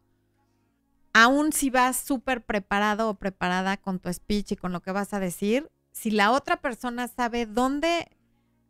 [1.13, 5.13] aún si vas súper preparado o preparada con tu speech y con lo que vas
[5.13, 8.09] a decir, si la otra persona sabe dónde,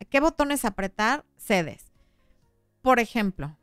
[0.04, 1.92] qué botones apretar, cedes.
[2.82, 3.56] Por ejemplo,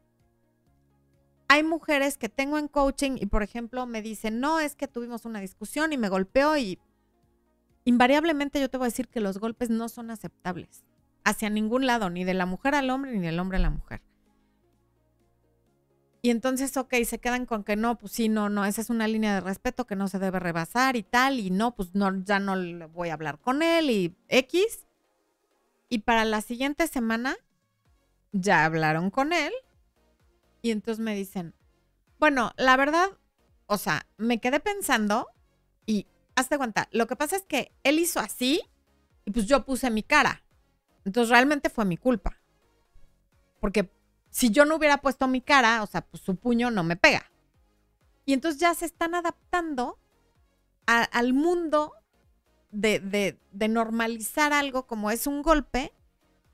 [1.47, 5.25] hay mujeres que tengo en coaching y, por ejemplo, me dicen, no, es que tuvimos
[5.25, 6.79] una discusión y me golpeó y
[7.85, 10.83] invariablemente yo te voy a decir que los golpes no son aceptables
[11.23, 14.01] hacia ningún lado, ni de la mujer al hombre, ni del hombre a la mujer.
[16.21, 19.07] Y entonces, ok, se quedan con que no, pues sí, no, no, esa es una
[19.07, 22.39] línea de respeto que no se debe rebasar y tal, y no, pues no, ya
[22.39, 24.84] no le voy a hablar con él y X.
[25.89, 27.35] Y para la siguiente semana
[28.31, 29.53] ya hablaron con él
[30.61, 31.53] y entonces me dicen,
[32.19, 33.09] bueno, la verdad,
[33.67, 35.27] o sea, me quedé pensando
[35.85, 38.61] y hazte cuenta, lo que pasa es que él hizo así
[39.25, 40.43] y pues yo puse mi cara.
[41.05, 42.39] Entonces realmente fue mi culpa.
[43.59, 43.91] Porque
[44.29, 47.31] si yo no hubiera puesto mi cara, o sea, pues su puño no me pega.
[48.25, 49.99] Y entonces ya se están adaptando
[50.87, 51.93] al mundo
[52.75, 55.93] de, normalizar algo como es un golpe,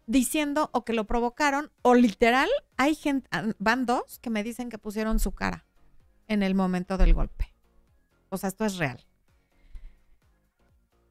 [0.07, 4.69] diciendo o que lo provocaron, o literal, hay gente, ah, van dos que me dicen
[4.69, 5.65] que pusieron su cara
[6.27, 7.53] en el momento del golpe.
[8.29, 9.05] O sea, esto es real.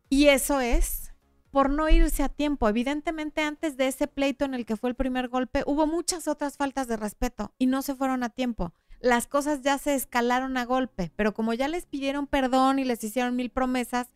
[0.08, 1.12] Y eso es
[1.50, 2.68] por no irse a tiempo.
[2.68, 6.56] Evidentemente, antes de ese pleito en el que fue el primer golpe, hubo muchas otras
[6.56, 8.72] faltas de respeto y no se fueron a tiempo.
[9.00, 13.02] Las cosas ya se escalaron a golpe, pero como ya les pidieron perdón y les
[13.02, 14.08] hicieron mil promesas,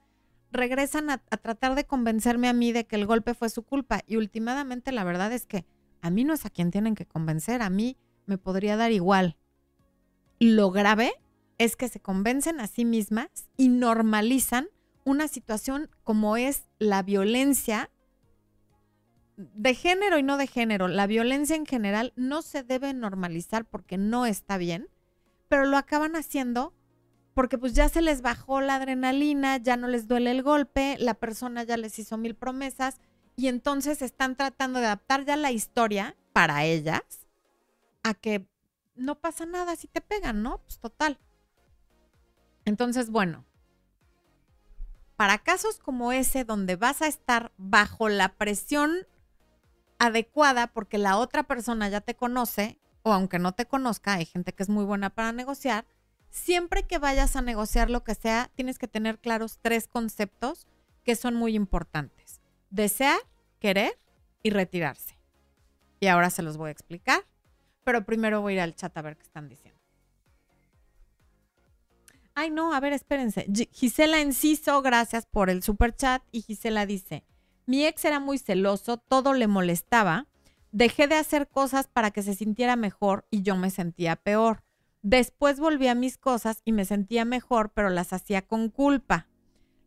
[0.55, 4.01] regresan a, tratar de convencerme a mí de que el golpe fue su culpa.
[4.07, 5.67] Y últimamente la verdad es que
[6.01, 9.37] a mí no es a quien tienen que convencer, a mí me podría dar igual.
[10.41, 11.13] Lo grave
[11.59, 14.69] es que se convencen a sí mismas y normalizan
[15.05, 17.91] una situación como es la violencia
[19.37, 20.89] de género y no de género.
[20.89, 24.89] La violencia en general no se debe normalizar porque no está bien,
[25.49, 26.73] pero lo acaban haciendo
[27.35, 31.15] porque pues ya se les bajó la adrenalina, ya no les duele el golpe, la
[31.15, 33.01] persona ya les hizo mil promesas
[33.37, 37.03] y entonces están tratando de adaptar ya la historia para ellas
[38.05, 38.47] a que
[38.95, 40.59] no pasa nada si te pegan, ¿no?
[40.59, 41.19] Pues total.
[42.65, 43.45] Entonces, bueno,
[45.17, 49.07] para casos como ese, donde vas a estar bajo la presión
[49.99, 54.53] adecuada porque la otra persona ya te conoce, o aunque no te conozca, hay gente
[54.53, 55.85] que es muy buena para negociar,
[56.35, 60.67] siempre que vayas a negociar lo que sea, tienes que tener claros tres conceptos
[61.05, 62.41] que son muy importantes.
[62.71, 63.21] Desear,
[63.61, 63.99] querer
[64.43, 65.17] y retirarse.
[66.01, 67.25] Y ahora se los voy a explicar,
[67.85, 69.81] pero primero voy a ir al chat a ver qué están diciendo.
[72.35, 73.47] Ay, no, a ver, espérense.
[73.71, 76.21] Gisela Enciso, gracias por el super chat.
[76.33, 77.25] Y Gisela dice:
[77.65, 80.27] Mi ex era muy celoso, todo le molestaba.
[80.73, 84.64] Dejé de hacer cosas para que se sintiera mejor y yo me sentía peor.
[85.05, 89.29] Después volví a mis cosas y me sentía mejor, pero las hacía con culpa.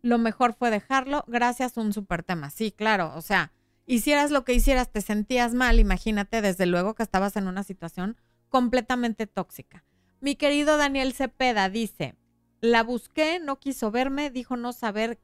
[0.03, 2.51] Lo mejor fue dejarlo, gracias a un super tema.
[2.51, 3.51] Sí, claro, o sea,
[3.87, 8.15] hicieras lo que hicieras, te sentías mal, imagínate, desde luego que estabas en una situación
[8.49, 9.83] completamente tóxica.
[10.21, 12.13] Mi querido Daniel Cepeda dice,
[12.61, 15.19] la busqué, no quiso verme, dijo no saber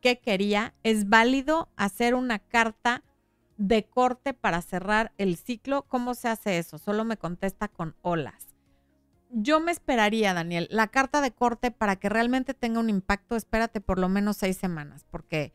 [0.00, 0.74] qué quería.
[0.82, 3.04] Es válido hacer una carta
[3.56, 5.82] de corte para cerrar el ciclo.
[5.82, 6.76] ¿Cómo se hace eso?
[6.78, 8.47] Solo me contesta con olas.
[9.30, 13.80] Yo me esperaría, Daniel, la carta de corte para que realmente tenga un impacto, espérate
[13.80, 15.52] por lo menos seis semanas, porque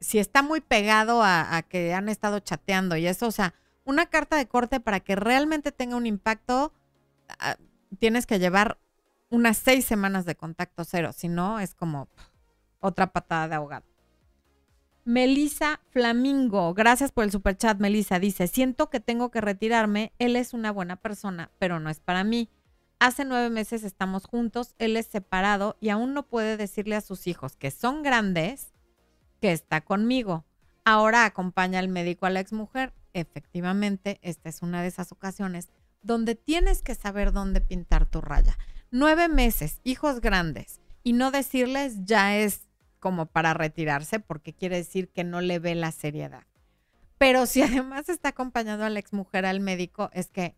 [0.00, 4.36] si está muy pegado a, que han estado chateando y eso, o sea, una carta
[4.36, 6.72] de corte para que realmente tenga un impacto,
[7.38, 7.56] ah,
[7.98, 8.78] tienes que llevar
[9.28, 12.08] unas seis semanas de contacto cero, si no es como
[12.80, 13.84] otra patada de ahogado.
[15.04, 18.18] Melisa Flamingo, gracias por el super chat, Melisa.
[18.18, 22.22] Dice, siento que tengo que retirarme, él es una buena persona, pero no es para
[22.22, 22.48] mí.
[23.00, 27.26] Hace nueve meses estamos juntos, él es separado y aún no puede decirle a sus
[27.26, 28.72] hijos que son grandes
[29.40, 30.44] que está conmigo.
[30.84, 32.92] Ahora acompaña al médico a la exmujer.
[33.12, 35.70] Efectivamente, esta es una de esas ocasiones
[36.02, 38.56] donde tienes que saber dónde pintar tu raya
[38.90, 45.08] nueve meses, hijos grandes, y no decirles ya es como para retirarse, porque quiere decir
[45.08, 46.44] que no le ve la seriedad.
[47.18, 50.56] Pero si además está acompañando a la exmujer al médico, es que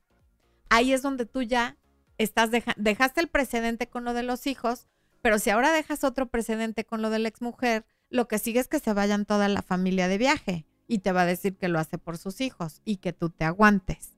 [0.70, 1.76] ahí es donde tú ya
[2.22, 4.86] estás dejaste el precedente con lo de los hijos,
[5.20, 8.68] pero si ahora dejas otro precedente con lo de la exmujer, lo que sigue es
[8.68, 11.78] que se vayan toda la familia de viaje y te va a decir que lo
[11.78, 14.12] hace por sus hijos y que tú te aguantes.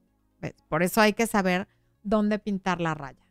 [0.69, 1.69] Por eso hay que saber
[2.03, 3.24] dónde pintar la raya.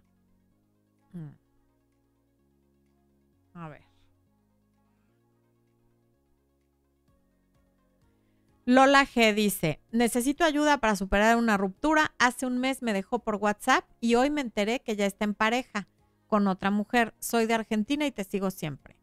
[8.65, 12.13] Lola G dice, necesito ayuda para superar una ruptura.
[12.17, 15.33] Hace un mes me dejó por WhatsApp y hoy me enteré que ya está en
[15.33, 15.87] pareja
[16.27, 17.13] con otra mujer.
[17.19, 18.95] Soy de Argentina y te sigo siempre.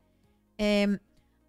[0.57, 0.99] Em,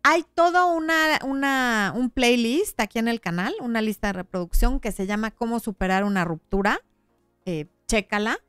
[0.04, 4.92] hay todo una, una, un playlist aquí en el canal, una lista de reproducción que
[4.92, 6.82] se llama Cómo superar una ruptura.
[7.46, 8.40] Eh, chécala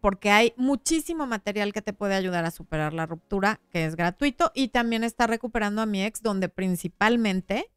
[0.00, 4.52] porque hay muchísimo material que te puede ayudar a superar la ruptura, que es gratuito,
[4.54, 7.72] y también está recuperando a mi ex, donde principalmente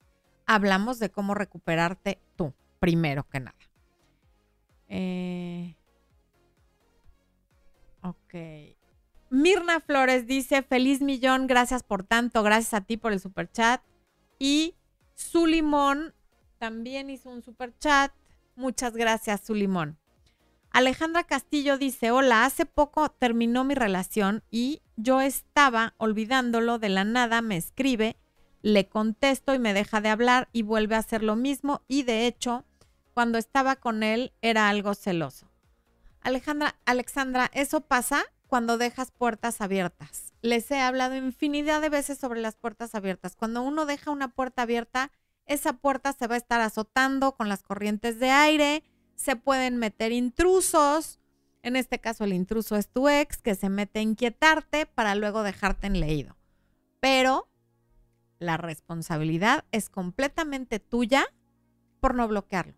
[0.50, 3.56] hablamos de cómo recuperarte tú, primero que nada.
[4.88, 5.76] Eh,
[8.02, 8.76] ok.
[9.30, 13.84] Mirna Flores dice, feliz millón, gracias por tanto, gracias a ti por el super chat.
[14.40, 14.74] Y
[15.16, 16.16] Zulimón
[16.58, 18.12] también hizo un super chat.
[18.56, 20.00] Muchas gracias, Zulimón.
[20.72, 27.04] Alejandra Castillo dice, hola, hace poco terminó mi relación y yo estaba olvidándolo de la
[27.04, 28.18] nada, me escribe,
[28.62, 32.28] le contesto y me deja de hablar y vuelve a hacer lo mismo y de
[32.28, 32.66] hecho,
[33.14, 35.50] cuando estaba con él era algo celoso.
[36.22, 40.34] Alejandra, Alexandra, eso pasa cuando dejas puertas abiertas.
[40.42, 43.36] Les he hablado infinidad de veces sobre las puertas abiertas.
[43.36, 45.12] Cuando uno deja una puerta abierta,
[45.46, 48.84] esa puerta se va a estar azotando con las corrientes de aire,
[49.16, 51.20] se pueden meter intrusos.
[51.62, 55.44] En este caso, el intruso es tu ex que se mete a inquietarte para luego
[55.44, 56.36] dejarte en leído.
[57.00, 57.50] Pero
[58.40, 61.26] la responsabilidad es completamente tuya
[62.00, 62.74] por no bloquearlo.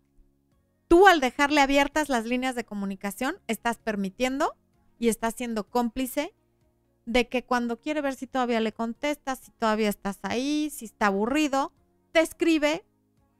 [0.88, 4.54] Tú al dejarle abiertas las líneas de comunicación, estás permitiendo
[4.98, 6.34] y estás siendo cómplice
[7.06, 11.06] de que cuando quiere ver si todavía le contestas, si todavía estás ahí, si está
[11.06, 11.72] aburrido,
[12.12, 12.84] te escribe,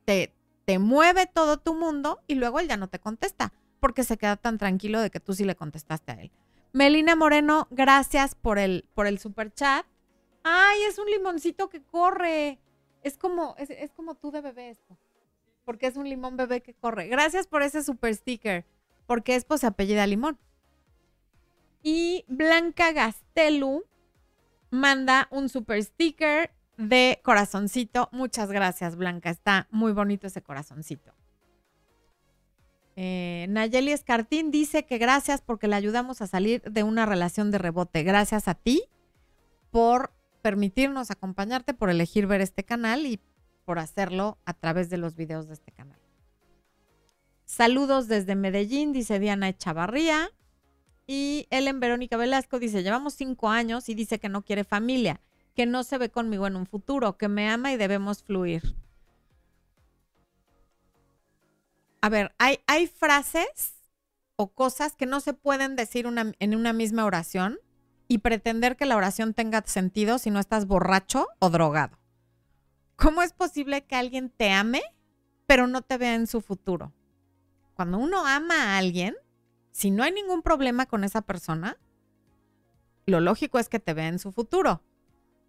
[0.04, 4.16] te, te mueve todo tu mundo y luego él ya no te contesta porque se
[4.16, 6.30] queda tan tranquilo de que tú sí le contestaste a él.
[6.72, 9.84] Melina Moreno, gracias por el, por el super chat.
[10.42, 12.58] Ay, es un limoncito que corre.
[13.02, 14.96] Es como, es, como tú de bebé esto.
[15.64, 17.08] Porque es un limón bebé que corre.
[17.08, 18.64] Gracias por ese super sticker.
[19.06, 20.38] Porque es pues apellida limón.
[21.82, 23.84] Y Blanca Gastelu
[24.70, 28.08] manda un super sticker de corazoncito.
[28.12, 29.30] Muchas gracias, Blanca.
[29.30, 31.12] Está muy bonito ese corazoncito.
[32.94, 37.58] Eh, Nayeli Escartín dice que gracias porque le ayudamos a salir de una relación de
[37.58, 38.02] rebote.
[38.02, 38.84] Gracias a ti
[39.70, 40.12] por
[40.42, 43.20] permitirnos acompañarte, por elegir ver este canal y
[43.64, 45.98] por hacerlo a través de los videos de este canal.
[47.44, 50.30] Saludos desde Medellín, dice Diana Echavarría.
[51.06, 55.20] Y Ellen Verónica Velasco dice, llevamos cinco años y dice que no quiere familia
[55.54, 58.74] que no se ve conmigo en un futuro, que me ama y debemos fluir.
[62.00, 63.74] A ver, hay, hay frases
[64.36, 67.58] o cosas que no se pueden decir en una misma oración
[68.12, 71.98] y pretender que la oración tenga sentido si no estás borracho o drogado.
[72.94, 74.82] ¿Cómo es posible que alguien te ame
[75.46, 76.92] pero no te vea en su futuro?
[77.72, 79.16] Cuando uno ama a alguien,
[79.70, 81.78] si no hay ningún problema con esa persona,
[83.06, 84.82] lo lógico es que te vea en su futuro.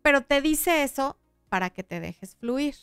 [0.02, 2.76] Pero te dice eso para que te dejes fluir.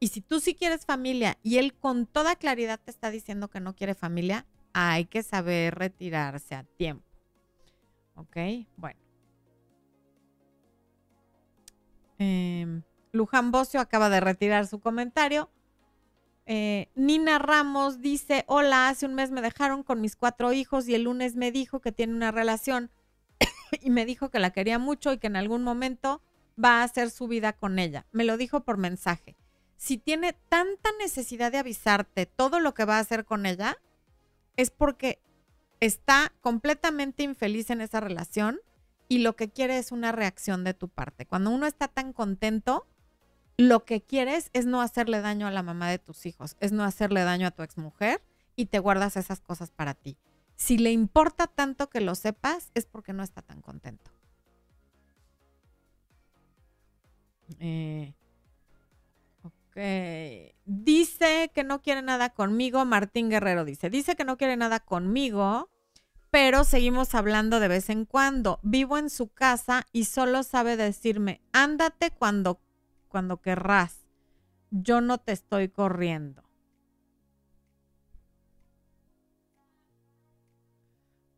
[0.00, 3.60] Y si tú sí quieres familia y él con toda claridad te está diciendo que
[3.60, 7.06] no quiere familia, hay que saber retirarse a tiempo.
[8.16, 8.36] ¿Ok?
[8.76, 9.03] Bueno.
[12.18, 15.50] Em, Luján Bocio acaba de retirar su comentario.
[16.46, 20.94] Eh, Nina Ramos dice, hola, hace un mes me dejaron con mis cuatro hijos y
[20.94, 22.90] el lunes me dijo que tiene una relación
[23.80, 26.20] y me dijo que la quería mucho y que en algún momento
[26.62, 28.06] va a hacer su vida con ella.
[28.12, 29.36] Me lo dijo por mensaje.
[29.76, 33.76] Si tiene tanta necesidad de avisarte todo lo que va a hacer con ella,
[34.56, 35.20] es porque
[35.80, 38.60] está completamente infeliz en esa relación
[39.08, 41.26] y lo que quiere es una reacción de tu parte.
[41.26, 42.86] Cuando uno está tan contento,
[43.56, 46.84] lo que quieres es no hacerle daño a la mamá de tus hijos, es no
[46.84, 48.22] hacerle daño a tu exmujer
[48.56, 50.16] y te guardas esas cosas para ti.
[50.56, 54.10] Si le importa tanto que lo sepas, es porque no está tan contento.
[57.58, 58.14] Eh,
[60.66, 62.84] Dice que no quiere nada conmigo.
[62.84, 65.68] Martín Guerrero dice, dice que no quiere nada conmigo,
[66.34, 68.58] pero seguimos hablando de vez en cuando.
[68.64, 72.60] Vivo en su casa y solo sabe decirme, ándate cuando,
[73.06, 74.08] cuando querrás.
[74.72, 76.42] Yo no te estoy corriendo.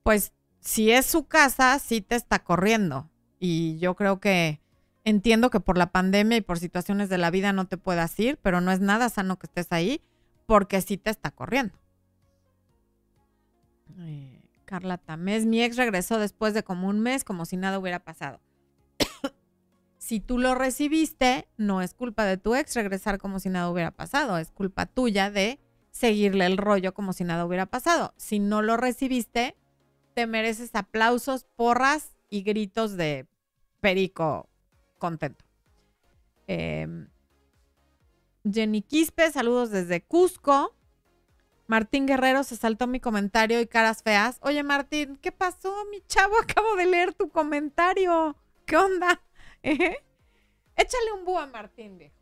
[0.03, 3.11] Pues si es su casa, sí te está corriendo.
[3.39, 4.63] Y yo creo que
[5.05, 8.39] Entiendo que por la pandemia y por situaciones de la vida no te puedas ir,
[8.43, 10.01] pero no es nada sano que estés ahí
[10.47, 11.79] porque sí te está corriendo.
[14.67, 18.41] Carla Tamés, mi ex regresó después de como un mes como si nada hubiera pasado.
[19.99, 23.93] si tú lo recibiste, no es culpa de tu ex regresar como si nada hubiera
[23.93, 25.59] pasado, es culpa tuya de
[25.91, 28.13] seguirle el rollo como si nada hubiera pasado.
[28.19, 29.57] Si no lo recibiste,
[30.13, 33.27] te mereces aplausos, porras y gritos de
[33.81, 34.51] perico
[34.99, 35.45] contento.
[36.47, 37.09] Em,
[38.45, 40.76] Jenny Quispe, saludos desde Cusco.
[41.67, 44.39] Martín Guerrero se saltó mi comentario y caras feas.
[44.43, 46.39] Oye, Martín, ¿qué pasó, mi chavo?
[46.43, 48.37] Acabo de leer tu comentario.
[48.65, 49.21] ¿Qué onda?
[49.63, 49.97] ¿Eh?
[50.77, 52.15] Échale un búho a Martín, viejo.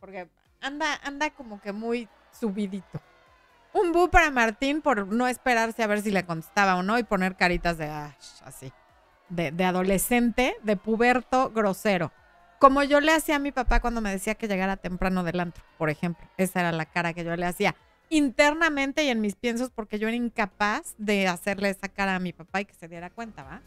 [0.00, 0.28] Porque
[0.60, 3.00] anda, anda como que muy subidito.
[3.72, 7.02] Un búho para Martín por no esperarse a ver si le contestaba o no y
[7.02, 7.86] poner caritas de
[8.44, 8.72] así
[9.28, 12.12] de, adolescente, de puberto grosero.
[12.58, 15.64] Como yo le hacía a mi papá cuando me decía que llegara temprano del antro,
[15.76, 16.26] por ejemplo.
[16.36, 17.74] Esa era la cara que yo le hacía
[18.16, 22.32] internamente y en mis piensos porque yo era incapaz de hacerle esa cara a mi
[22.32, 23.62] papá y que se diera cuenta, ¿va?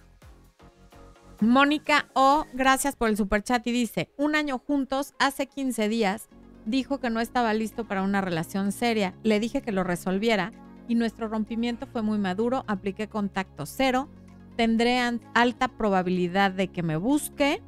[1.40, 6.30] Mónica O, gracias por el super chat y dice, un año juntos, hace 15 días,
[6.66, 9.14] dijo que no estaba listo para una relación seria.
[9.24, 10.52] Le dije que lo resolviera
[10.88, 14.10] y nuestro rompimiento fue muy maduro, apliqué contacto cero
[14.58, 15.00] tendré
[15.34, 17.62] alta probabilidad de que me busque.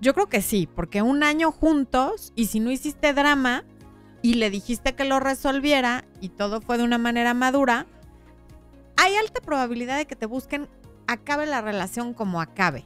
[0.00, 3.64] Yo creo que sí, porque un año juntos y si no hiciste drama
[4.26, 7.86] y le dijiste que lo resolviera y todo fue de una manera madura,
[8.96, 10.68] hay alta probabilidad de que te busquen,
[11.06, 12.84] acabe la relación como acabe.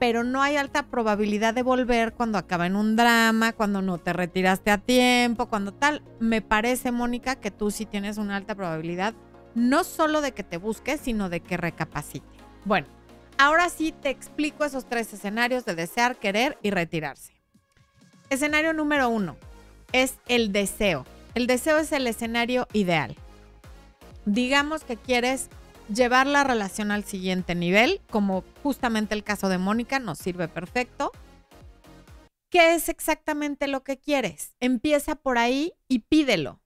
[0.00, 4.12] Pero no hay alta probabilidad de volver cuando acaba en un drama, cuando no te
[4.12, 6.02] retiraste a tiempo, cuando tal.
[6.18, 9.14] Me parece, Mónica, que tú sí tienes una alta probabilidad
[9.54, 12.26] no solo de que te busque, sino de que recapacite.
[12.64, 12.88] Bueno,
[13.38, 17.34] ahora sí te explico esos tres escenarios de desear, querer y retirarse.
[18.30, 19.36] Escenario número uno
[19.94, 21.06] es el deseo.
[21.34, 23.16] El deseo es el escenario ideal.
[24.26, 25.48] Digamos que quieres
[25.88, 31.12] llevar la relación al siguiente nivel, como justamente el caso de Mónica, nos sirve perfecto.
[32.50, 34.54] ¿Qué es exactamente lo que quieres?
[34.60, 36.60] Empieza por ahí y pídelo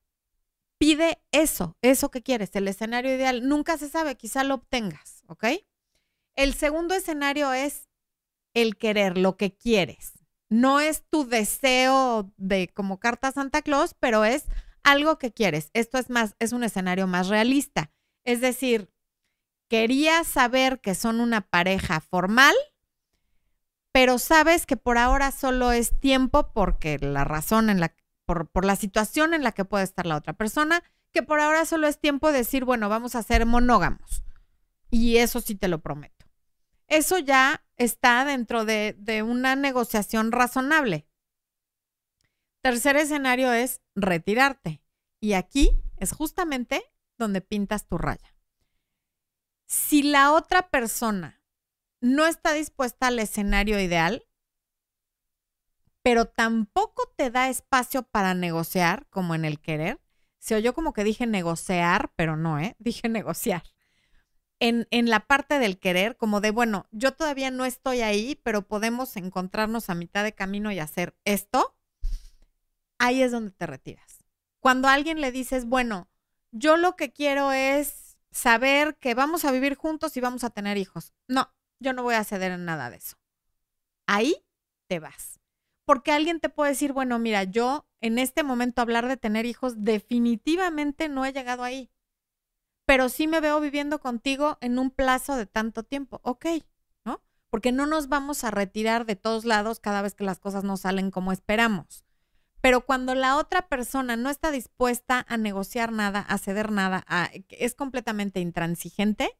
[0.79, 3.47] pide eso, eso que quieres, el escenario ideal.
[3.47, 5.45] Nunca se sabe, quizá lo obtengas, ¿ok?
[6.35, 7.89] El segundo escenario es
[8.55, 10.13] el querer, lo que quieres.
[10.49, 14.45] No es tu deseo de como carta Santa Claus, pero es
[14.83, 15.69] algo que quieres.
[15.73, 17.91] Esto es más, es un escenario más realista.
[18.23, 18.91] Es decir,
[19.67, 22.55] quería saber que son una pareja formal,
[23.91, 27.93] pero sabes que por ahora solo es tiempo porque la razón en la
[28.25, 31.87] por, la situación en la que puede estar la otra persona, que por ahora solo
[31.87, 34.23] es tiempo de decir, bueno, vamos a ser monógamos.
[34.91, 36.27] Y eso sí te lo prometo.
[36.87, 41.07] Eso ya está dentro de, de una negociación razonable.
[42.61, 44.83] Tercer escenario es retirarte.
[45.19, 46.83] Y aquí es justamente
[47.17, 48.35] donde pintas tu raya.
[49.65, 51.41] Si la otra persona
[52.01, 54.25] no está dispuesta al escenario ideal,
[56.01, 59.99] pero tampoco te da espacio para negociar, como en el querer,
[60.39, 62.75] se oyó como que dije negociar, pero no, ¿eh?
[62.79, 63.63] Dije negociar.
[64.59, 68.67] En, en, la parte del querer, como de, bueno, yo todavía no estoy ahí, pero
[68.67, 71.77] podemos encontrarnos a mitad de camino y hacer esto,
[72.97, 74.25] ahí es donde te retiras.
[74.59, 76.09] Cuando a alguien le dices, bueno,
[76.51, 80.77] yo lo que quiero es saber que vamos a vivir juntos y vamos a tener
[80.77, 81.13] hijos.
[81.27, 83.17] No, yo no voy a ceder en nada de eso.
[84.07, 84.45] Ahí
[84.87, 85.39] te vas.
[85.85, 89.83] Porque alguien te puede decir, bueno, mira, yo en este momento hablar de tener hijos
[89.83, 91.89] definitivamente no he llegado ahí.
[92.89, 96.21] Pero sí me veo viviendo contigo en un plazo de tanto tiempo.
[96.23, 96.47] Ok,
[97.05, 97.21] ¿no?
[97.51, 100.75] Porque no nos vamos a retirar de todos lados cada vez que las cosas no
[100.75, 102.03] salen como esperamos.
[102.61, 107.05] Pero cuando la otra persona no está dispuesta a negociar nada, a ceder nada,
[107.49, 109.37] es completamente intransigente,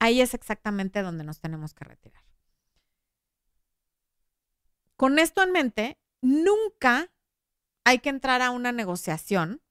[0.00, 2.24] ahí es exactamente donde nos tenemos que retirar.
[4.96, 7.12] Con esto en mente, nunca
[7.84, 9.62] hay que entrar a una negociación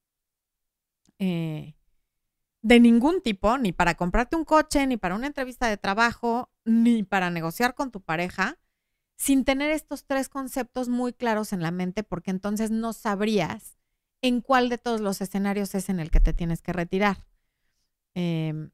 [1.19, 1.76] eh,
[2.67, 7.03] de ningún tipo, ni para comprarte un coche, ni para una entrevista de trabajo, ni
[7.03, 8.59] para negociar con tu pareja,
[9.15, 13.77] sin tener estos tres conceptos muy claros en la mente, porque entonces no sabrías
[14.21, 17.25] en cuál de todos los escenarios es en el que te tienes que retirar.
[18.15, 18.71] Em,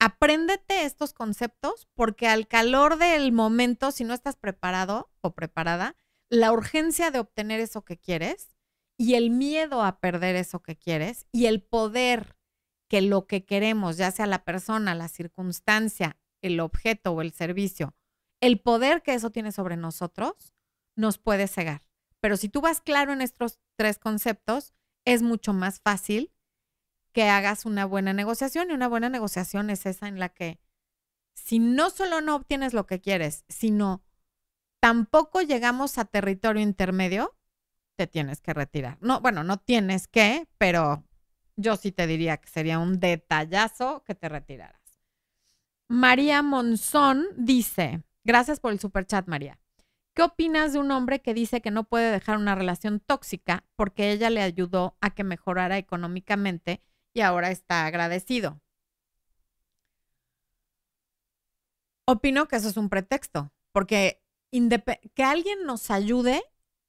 [0.00, 5.96] apréndete estos conceptos porque al calor del momento, si no estás preparado o preparada,
[6.28, 8.51] la urgencia de obtener eso que quieres
[8.98, 12.36] y el miedo a perder eso que quieres y el poder
[12.88, 17.94] que lo que queremos, ya sea la persona, la circunstancia, el objeto o el servicio,
[18.40, 20.52] el poder que eso tiene sobre nosotros
[20.96, 21.84] nos puede cegar.
[22.20, 24.74] Pero si tú vas claro en estos tres conceptos,
[25.04, 26.32] es mucho más fácil
[27.12, 30.60] que hagas una buena negociación y una buena negociación es esa en la que
[31.34, 34.04] si no solo no obtienes lo que quieres, sino
[34.80, 37.36] tampoco llegamos a territorio intermedio,
[37.96, 38.98] te tienes que retirar.
[39.00, 41.04] No, bueno, no tienes que, pero
[41.56, 44.80] yo sí te diría que sería un detallazo que te retiraras.
[45.88, 49.58] María Monzón dice, gracias por el super chat, María.
[50.14, 54.12] ¿Qué opinas de un hombre que dice que no puede dejar una relación tóxica porque
[54.12, 56.82] ella le ayudó a que mejorara económicamente
[57.14, 58.60] y ahora está agradecido?
[62.06, 64.22] Opino que eso es un pretexto, porque
[65.14, 66.42] que alguien nos ayude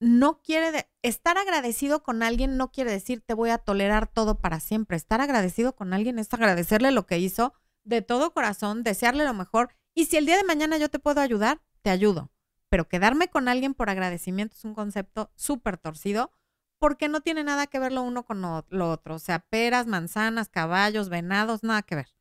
[0.04, 4.60] no quiere estar agradecido con alguien no quiere decir te voy a tolerar todo para
[4.60, 4.98] siempre.
[4.98, 7.54] Estar agradecido con alguien es agradecerle lo que hizo
[7.86, 9.70] de todo corazón, desearle lo mejor.
[9.96, 12.32] Y si el día de mañana yo te puedo ayudar, te ayudo.
[12.68, 16.32] Pero quedarme con alguien por agradecimiento es un concepto súper torcido
[16.80, 19.16] porque no tiene nada que ver lo uno con lo otro.
[19.16, 22.13] O sea, peras, manzanas, caballos, venados, nada que ver.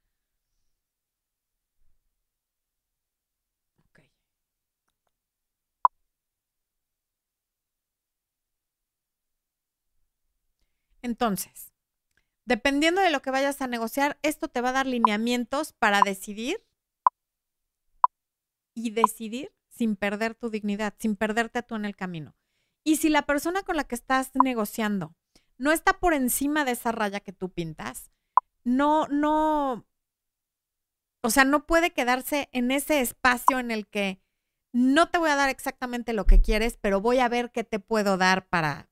[11.03, 11.73] Entonces,
[12.45, 16.65] dependiendo de lo que vayas a negociar, esto te va a dar lineamientos para decidir
[18.75, 22.35] y decidir sin perder tu dignidad, sin perderte tú en el camino.
[22.85, 25.15] Y si la persona con la que estás negociando
[25.59, 28.11] no está por encima de esa raya que tú pintas,
[28.65, 29.87] no, no,
[31.23, 34.21] o sea, no puede quedarse en ese espacio en el que
[34.73, 37.79] no te voy a dar exactamente lo que quieres, pero voy a ver qué te
[37.79, 38.91] puedo dar para,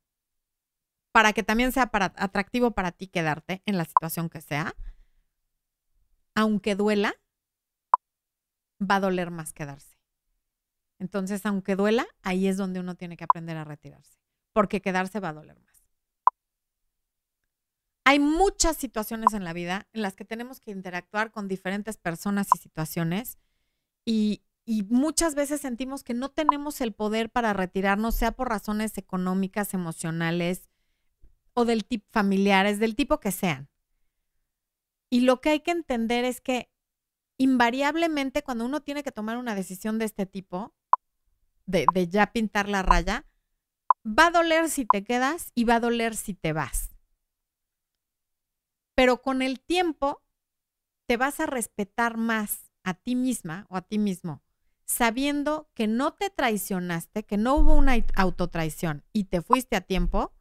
[1.13, 4.75] para que también sea atractivo para ti quedarte en la situación que sea,
[6.35, 7.15] aunque duela,
[8.81, 9.99] va a doler más quedarse.
[10.99, 14.19] Entonces, aunque duela, ahí es donde uno tiene que aprender a retirarse,
[14.53, 15.85] porque quedarse va a doler más.
[18.05, 22.49] Hay muchas situaciones en la vida en las que tenemos que interactuar con diferentes personas
[22.55, 23.39] y situaciones
[24.05, 24.43] y
[24.89, 30.70] muchas veces sentimos que no tenemos el poder para retirarnos, sea por razones económicas, emocionales,
[31.55, 33.69] o del tipo familiares, del tipo que sean.
[35.11, 36.71] Y lo que hay que entender es que
[37.37, 40.75] invariablemente cuando uno tiene que tomar una decisión de este tipo,
[41.67, 43.27] de, de ya pintar la raya,
[44.07, 46.91] va a doler si te quedas y va a doler si te vas.
[48.95, 50.23] Pero con el tiempo
[51.07, 54.43] te vas a respetar más a ti misma o a ti mismo,
[54.85, 60.33] sabiendo que no te traicionaste, que no hubo una autotraición y te fuiste a tiempo,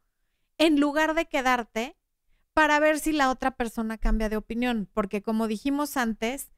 [0.60, 1.96] en lugar de quedarte
[2.52, 6.52] para ver si la otra persona cambia de opinión, porque como dijimos antes,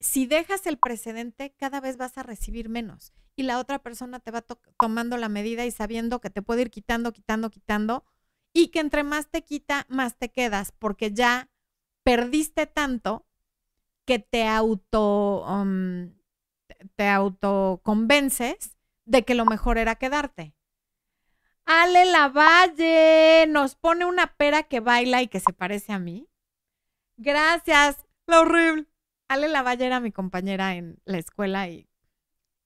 [0.00, 4.32] si dejas el precedente, cada vez vas a recibir menos y la otra persona te
[4.32, 8.04] va tomando la medida y sabiendo que te puede ir quitando, quitando, quitando
[8.52, 11.48] y que entre más te quita, más te quedas, porque ya
[12.02, 13.24] perdiste tanto
[14.04, 16.12] que te auto, um,
[16.96, 20.56] te autoconvences de que lo mejor era quedarte.
[21.64, 26.28] Ale Lavalle nos pone una pera que baila y que se parece a mí.
[27.16, 28.86] Gracias, la horrible.
[29.28, 31.88] Ale Lavalle era mi compañera en la escuela y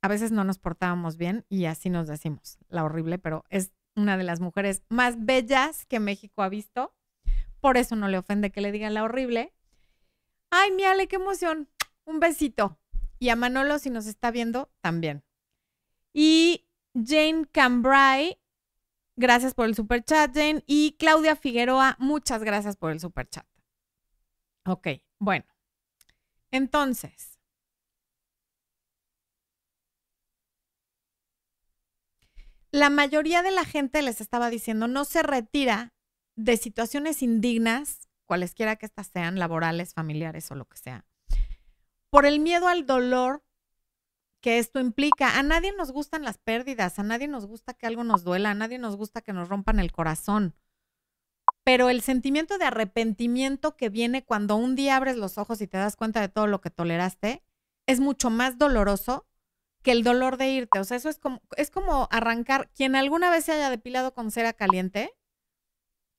[0.02, 4.16] a veces no nos portábamos bien y así nos decimos, la horrible, pero es una
[4.16, 6.94] de las mujeres más bellas que México ha visto.
[7.60, 9.52] Por eso no le ofende que le digan la horrible.
[10.50, 11.68] Ay, mi Ale, qué emoción.
[12.04, 12.78] Un besito.
[13.18, 15.24] Y a Manolo, si nos está viendo, también.
[16.12, 18.38] Y Jane Cambrai,
[19.16, 20.62] gracias por el super chat, Jane.
[20.66, 23.46] Y Claudia Figueroa, muchas gracias por el super chat.
[24.66, 24.88] Ok,
[25.18, 25.44] bueno.
[26.50, 27.38] Entonces,
[32.70, 35.94] la mayoría de la gente les estaba diciendo no se retira
[36.36, 41.06] de situaciones indignas, cualesquiera que éstas sean, laborales, familiares o lo que sea,
[42.10, 43.45] por el miedo al dolor
[44.40, 45.38] que esto implica.
[45.38, 48.54] A nadie nos gustan las pérdidas, a nadie nos gusta que algo nos duela, a
[48.54, 50.54] nadie nos gusta que nos rompan el corazón.
[51.64, 55.78] Pero el sentimiento de arrepentimiento que viene cuando un día abres los ojos y te
[55.78, 57.42] das cuenta de todo lo que toleraste
[57.86, 59.26] es mucho más doloroso
[59.82, 60.78] que el dolor de irte.
[60.78, 64.30] O sea, eso es como, es como arrancar, quien alguna vez se haya depilado con
[64.30, 65.12] cera caliente,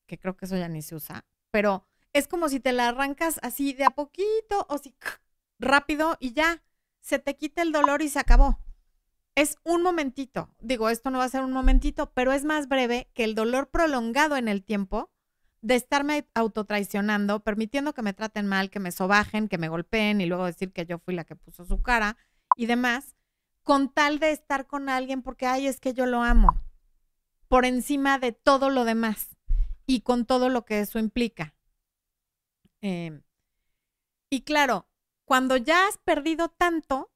[0.06, 3.40] que creo que eso ya ni se usa, pero es como si te la arrancas
[3.44, 4.96] así de a poquito o si
[5.60, 6.64] rápido y ya
[7.02, 8.60] se te quita el dolor y se acabó.
[9.36, 10.50] Es un momentito.
[10.60, 13.70] Digo, esto no va a ser un momentito, pero es más breve que el dolor
[13.70, 15.12] prolongado en el tiempo
[15.62, 20.26] de estarme autotraicionando, permitiendo que me traten mal, que me sobajen, que me golpeen y
[20.26, 22.18] luego decir que yo fui la que puso su cara
[22.56, 23.16] y demás
[23.64, 26.64] con tal de estar con alguien porque, ay, es que yo lo amo,
[27.50, 29.36] por encima de todo lo demás
[29.86, 31.54] y con todo lo que eso implica.
[32.82, 33.24] Em,
[34.30, 34.88] y claro,
[35.28, 37.12] cuando ya has perdido tanto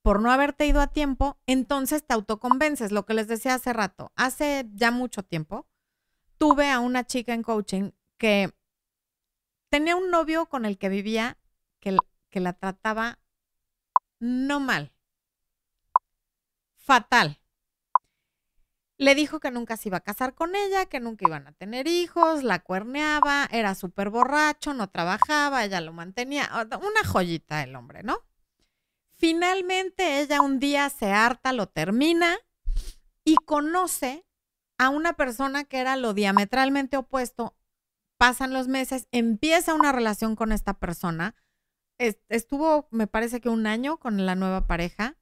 [0.00, 4.10] por no haberte ido a tiempo, entonces te autoconvences, lo que les decía hace rato.
[4.16, 5.66] Hace ya mucho tiempo,
[6.38, 8.54] tuve a una chica en coaching que
[9.68, 11.36] tenía un novio con el que vivía
[11.78, 11.94] que,
[12.30, 13.18] que la trataba
[14.18, 14.94] no mal
[16.74, 17.38] fatal.
[18.96, 21.88] Le dijo que nunca se iba a casar con ella, que nunca iban a tener
[21.88, 28.04] hijos, la cuerneaba, era súper borracho, no trabajaba, ella lo mantenía, una joyita el hombre,
[28.04, 28.18] ¿no?
[29.16, 32.36] Finalmente ella un día se harta, lo termina
[33.24, 34.24] y conoce
[34.78, 37.56] a una persona que era lo diametralmente opuesto.
[38.16, 41.34] Pasan los meses, empieza una relación con esta persona.
[41.98, 45.16] Estuvo, me parece que un año con la nueva pareja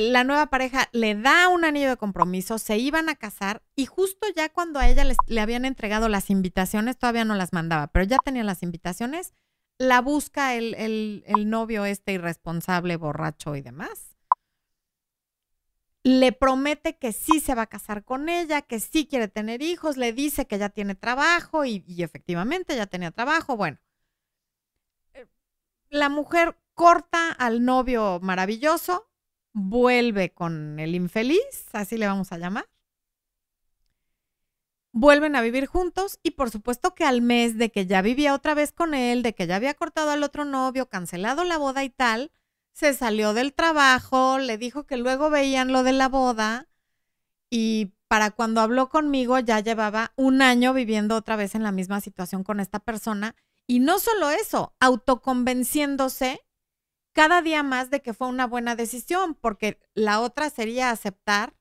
[0.00, 4.26] la nueva pareja le da un anillo de compromiso, se iban a casar y justo
[4.34, 8.18] ya cuando a ella le habían entregado las invitaciones, todavía no las mandaba, pero ya
[8.24, 9.32] tenía las invitaciones,
[9.78, 10.74] la busca el,
[11.26, 14.16] el novio este irresponsable, borracho y demás.
[16.02, 19.96] Le promete que sí se va a casar con ella, que sí quiere tener hijos,
[19.96, 23.56] le dice que ya tiene trabajo y, y efectivamente ya tenía trabajo.
[23.56, 23.78] Bueno,
[25.14, 25.26] eh,
[25.90, 29.05] la mujer corta al novio maravilloso,
[29.56, 31.40] vuelve con el infeliz,
[31.72, 32.68] así le vamos a llamar.
[34.92, 38.54] Vuelven a vivir juntos y por supuesto que al mes de que ya vivía otra
[38.54, 41.90] vez con él, de que ya había cortado al otro novio, cancelado la boda y
[41.90, 42.32] tal,
[42.72, 46.68] se salió del trabajo, le dijo que luego veían lo de la boda
[47.48, 52.02] y para cuando habló conmigo ya llevaba un año viviendo otra vez en la misma
[52.02, 53.34] situación con esta persona
[53.66, 56.45] y no solo eso, autoconvenciéndose
[57.16, 61.54] cada día más de que fue una buena decisión, porque la otra sería aceptar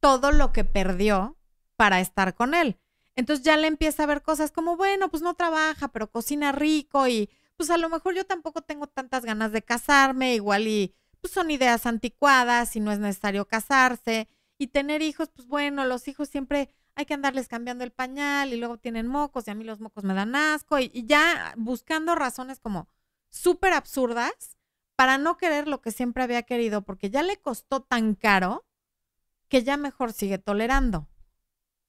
[0.00, 1.38] todo lo que perdió
[1.76, 2.80] para estar con él.
[3.14, 7.06] Entonces ya le empieza a ver cosas como, bueno, pues no trabaja, pero cocina rico
[7.06, 11.32] y pues a lo mejor yo tampoco tengo tantas ganas de casarme, igual y pues
[11.32, 14.26] son ideas anticuadas y no es necesario casarse
[14.58, 18.56] y tener hijos, pues bueno, los hijos siempre hay que andarles cambiando el pañal y
[18.56, 22.16] luego tienen mocos y a mí los mocos me dan asco y, y ya buscando
[22.16, 22.88] razones como
[23.30, 24.58] súper absurdas
[25.02, 28.64] para no querer lo que siempre había querido, porque ya le costó tan caro
[29.48, 31.08] que ya mejor sigue tolerando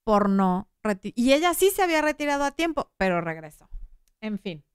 [0.03, 0.67] por no
[1.03, 3.69] y ella sí se había retirado a tiempo, pero regresó.
[4.19, 4.65] En fin.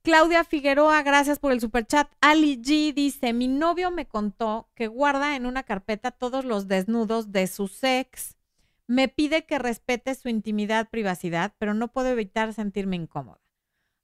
[0.00, 2.10] Claudia Figueroa, gracias por el superchat.
[2.22, 7.32] Ali G dice, mi novio me contó que guarda en una carpeta todos los desnudos
[7.32, 8.38] de su ex.
[8.86, 13.42] Me pide que respete su intimidad, privacidad, pero no puedo evitar sentirme incómoda.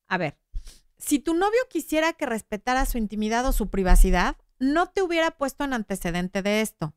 [0.07, 0.37] A ver,
[0.99, 5.65] si tu novio quisiera que respetara su intimidad o su privacidad, no te hubiera puesto
[5.65, 6.95] en antecedente de esto.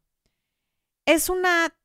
[1.05, 1.75] Es una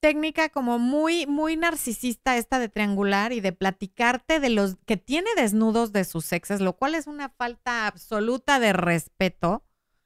[0.00, 5.30] técnica como muy, muy narcisista esta de triangular y de platicarte de los que tiene
[5.34, 9.64] desnudos de sus exes, lo cual es una falta absoluta de respeto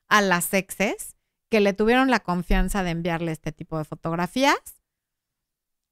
[0.09, 1.17] a las exes
[1.51, 4.83] que le tuvieron la confianza de enviarle este tipo de fotografías,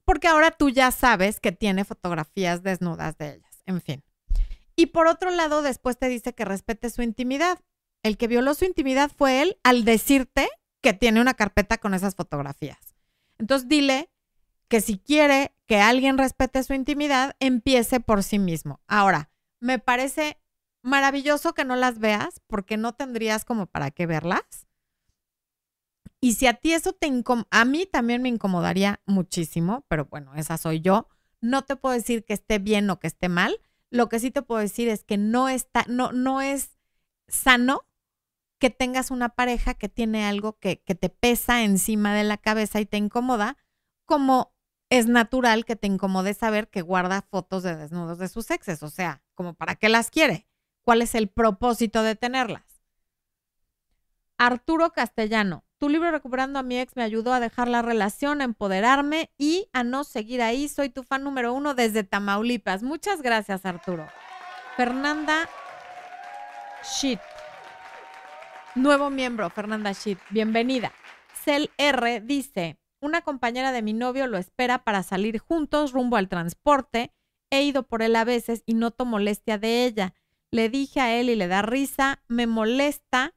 [0.04, 4.05] porque ahora tú ya sabes que tiene fotografías desnudas de ellas, en fin.
[4.76, 7.58] Y por otro lado, después te dice que respete su intimidad.
[8.02, 10.48] El que violó su intimidad fue él al decirte
[10.82, 12.94] que tiene una carpeta con esas fotografías.
[13.38, 14.10] Entonces dile
[14.68, 18.80] que si quiere que alguien respete su intimidad, empiece por sí mismo.
[18.86, 20.38] Ahora, me parece
[20.82, 24.66] maravilloso que no las veas porque no tendrías como para qué verlas.
[26.20, 30.34] Y si a ti eso te incomoda, a mí también me incomodaría muchísimo, pero bueno,
[30.34, 31.08] esa soy yo.
[31.40, 33.60] No te puedo decir que esté bien o que esté mal.
[33.90, 36.76] Lo que sí te puedo decir es que no está, no, no es
[37.28, 37.86] sano
[38.58, 42.80] que tengas una pareja que tiene algo que, que te pesa encima de la cabeza
[42.80, 43.56] y te incomoda,
[44.06, 44.54] como
[44.88, 48.82] es natural que te incomode saber que guarda fotos de desnudos de sus exes.
[48.82, 50.48] O sea, como para qué las quiere.
[50.82, 52.62] ¿Cuál es el propósito de tenerlas?
[54.38, 58.44] Arturo Castellano, tu libro Recuperando a mi ex me ayudó a dejar la relación, a
[58.44, 60.68] empoderarme y a no seguir ahí.
[60.68, 62.82] Soy tu fan número uno desde Tamaulipas.
[62.82, 64.08] Muchas gracias, Arturo.
[64.76, 65.48] Fernanda
[66.82, 67.20] Shit.
[68.74, 70.18] Nuevo miembro, Fernanda Shit.
[70.30, 70.90] Bienvenida.
[71.44, 76.28] Cel R dice, una compañera de mi novio lo espera para salir juntos rumbo al
[76.28, 77.12] transporte.
[77.52, 80.14] He ido por él a veces y noto molestia de ella.
[80.50, 83.35] Le dije a él y le da risa, me molesta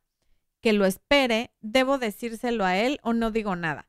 [0.61, 3.87] que lo espere, debo decírselo a él o no digo nada.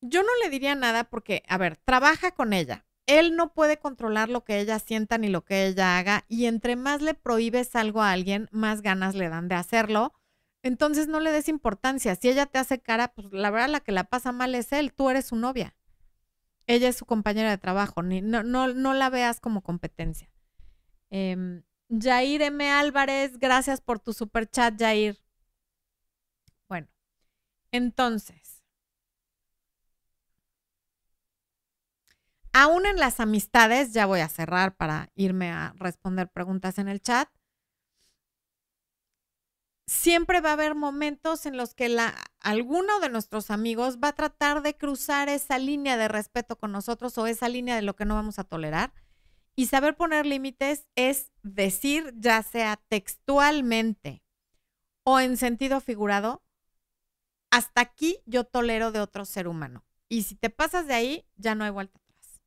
[0.00, 2.84] Yo no le diría nada porque, a ver, trabaja con ella.
[3.06, 6.76] Él no puede controlar lo que ella sienta ni lo que ella haga y entre
[6.76, 10.14] más le prohíbes algo a alguien, más ganas le dan de hacerlo.
[10.62, 12.14] Entonces no le des importancia.
[12.16, 14.94] Si ella te hace cara, pues la verdad la que la pasa mal es él,
[14.94, 15.76] tú eres su novia.
[16.66, 20.30] Ella es su compañera de trabajo, no, no, no la veas como competencia.
[21.10, 22.70] Eh, Jair M.
[22.70, 25.23] Álvarez, gracias por tu super chat, Jair.
[27.74, 28.62] Entonces,
[32.52, 37.02] aún en las amistades, ya voy a cerrar para irme a responder preguntas en el
[37.02, 37.28] chat.
[39.88, 41.98] Siempre va a haber momentos en los que
[42.38, 47.18] alguno de nuestros amigos va a tratar de cruzar esa línea de respeto con nosotros
[47.18, 48.92] o esa línea de lo que no vamos a tolerar.
[49.56, 54.22] Y saber poner límites es decir, ya sea textualmente
[55.04, 56.43] o en sentido figurado,
[57.54, 59.84] hasta aquí yo tolero de otro ser humano.
[60.08, 62.42] Y si te pasas de ahí, ya no hay vuelta atrás.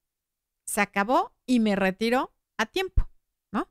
[0.66, 3.10] Se acabó y me retiro a tiempo,
[3.54, 3.70] ¿no?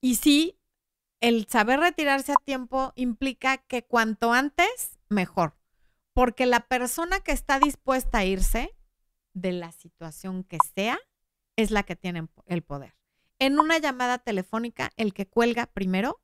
[0.00, 0.58] Y sí,
[1.20, 5.54] el saber retirarse a tiempo implica que cuanto antes, mejor
[6.14, 8.74] porque la persona que está dispuesta a irse
[9.34, 10.98] de la situación que sea
[11.56, 12.94] es la que tiene el poder.
[13.38, 16.22] En una llamada telefónica, el que cuelga primero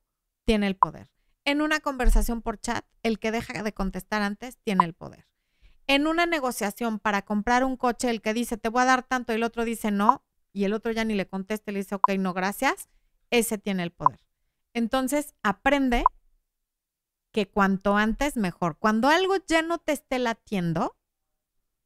[0.49, 1.11] tiene el poder.
[1.45, 5.27] En una conversación por chat, el que deja de contestar antes tiene el poder.
[5.85, 9.31] En una negociación para comprar un coche, el que dice te voy a dar tanto
[9.31, 11.93] y el otro dice no, y el otro ya ni le contesta y le dice
[11.93, 12.89] ok, no, gracias,
[13.29, 14.25] ese tiene el poder.
[14.73, 16.03] Entonces, aprende
[17.31, 18.75] que cuanto antes mejor.
[18.79, 20.97] Cuando algo ya no te esté latiendo,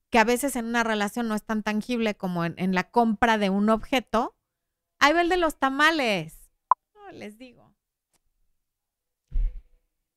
[0.09, 3.49] que a veces en una relación no es tan tangible como en, la compra de
[3.49, 4.37] un objeto,
[4.99, 6.49] ahí va el de los tamales.
[7.11, 7.72] les digo.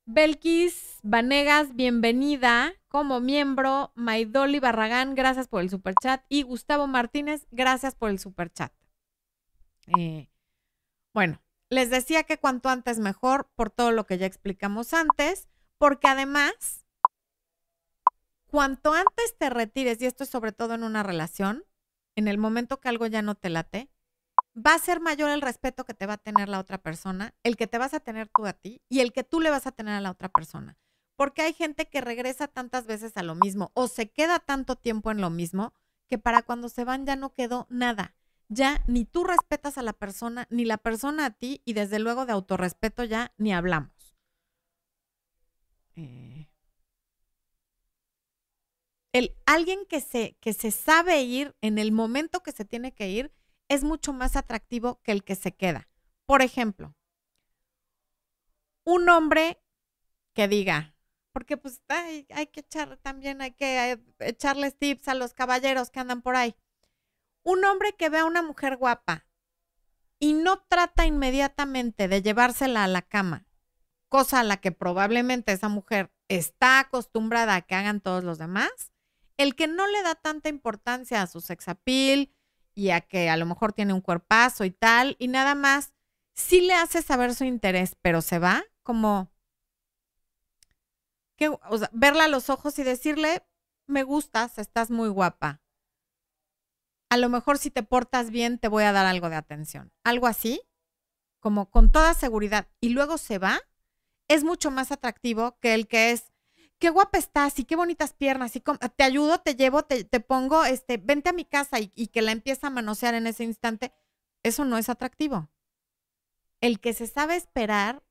[0.09, 3.91] Belkis Vanegas, bienvenida como miembro.
[3.97, 6.25] Maidoli Barragán, gracias por el superchat.
[6.29, 8.73] Y Gustavo Martínez, gracias por el superchat.
[9.99, 10.31] Eh,
[11.13, 16.07] bueno, les decía que cuanto antes mejor por todo lo que ya explicamos antes, porque
[16.07, 16.85] además,
[18.47, 21.65] cuanto antes te retires, y esto es sobre todo en una relación,
[22.15, 23.91] en el momento que algo ya no te late,
[24.57, 27.57] va a ser mayor el respeto que te va a tener la otra persona, el
[27.57, 29.73] que te vas a tener tú a ti y el que tú le vas a
[29.73, 30.79] tener a la otra persona.
[31.17, 35.11] Porque hay gente que regresa tantas veces a lo mismo o se queda tanto tiempo
[35.11, 35.73] en lo mismo
[36.09, 38.15] que para cuando se van ya no quedó nada
[38.49, 42.27] ya ni tú respetas a la persona, ni la persona a ti, y desde luego
[42.27, 44.17] de autorrespeto ya ni hablamos.
[45.97, 46.49] Eh,
[49.13, 53.09] el, alguien que se, que se sabe ir en el momento que se tiene que
[53.09, 53.33] ir
[53.69, 55.89] es mucho más atractivo que el que se queda.
[56.27, 56.95] Por ejemplo,
[58.85, 59.62] un hombre
[60.35, 60.95] que diga,
[61.33, 66.23] porque pues hay, que echar también, hay que echarles tips a los caballeros que andan
[66.23, 66.57] por ahí
[67.47, 69.25] un hombre que ve a una mujer guapa
[70.19, 73.47] y no trata inmediatamente de llevársela a la cama,
[74.09, 78.93] cosa a la que probablemente esa mujer está acostumbrada a que hagan todos los demás,
[79.37, 82.33] el que no le da tanta importancia a su sex appeal
[82.77, 85.95] y a que a lo mejor tiene un cuerpazo y tal, y nada más,
[86.35, 89.33] sí le hace saber su interés, pero se va como
[91.93, 93.45] verla a los ojos y decirle,
[93.87, 95.62] me gustas, estás muy guapa.
[97.09, 99.93] A lo mejor si te portas bien te voy a dar algo de atención.
[100.05, 100.61] Algo así,
[101.41, 103.61] como con toda seguridad, y luego se va,
[104.29, 106.33] es mucho más atractivo que el que es,
[106.79, 110.99] qué guapa estás y qué bonitas piernas y te ayudo, te llevo, te, pongo, este,
[110.99, 113.93] vente a mi casa y, y que la empieza a manosear en ese instante.
[114.43, 115.49] Eso no es atractivo.
[116.61, 118.03] El que se sabe esperar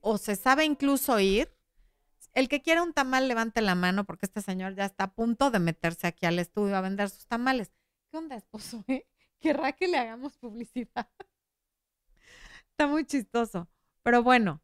[0.00, 1.54] o se sabe incluso ir,
[2.34, 5.50] el que quiera un tamal, levante la mano porque este señor ya está a punto
[5.50, 7.72] de meterse aquí al estudio a vender sus tamales.
[8.10, 8.84] ¿Qué onda, esposo?
[8.88, 9.06] Eh?
[9.40, 11.08] ¿Querrá que le hagamos publicidad?
[12.70, 13.68] está muy chistoso.
[14.02, 14.63] Pero bueno,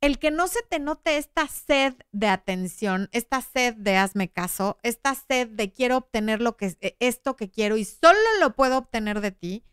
[0.00, 4.78] el que no se te note esta sed de atención, esta sed de hazme caso,
[4.82, 8.78] esta sed de quiero obtener lo que e, esto que quiero y solo lo puedo
[8.78, 9.64] obtener de ti,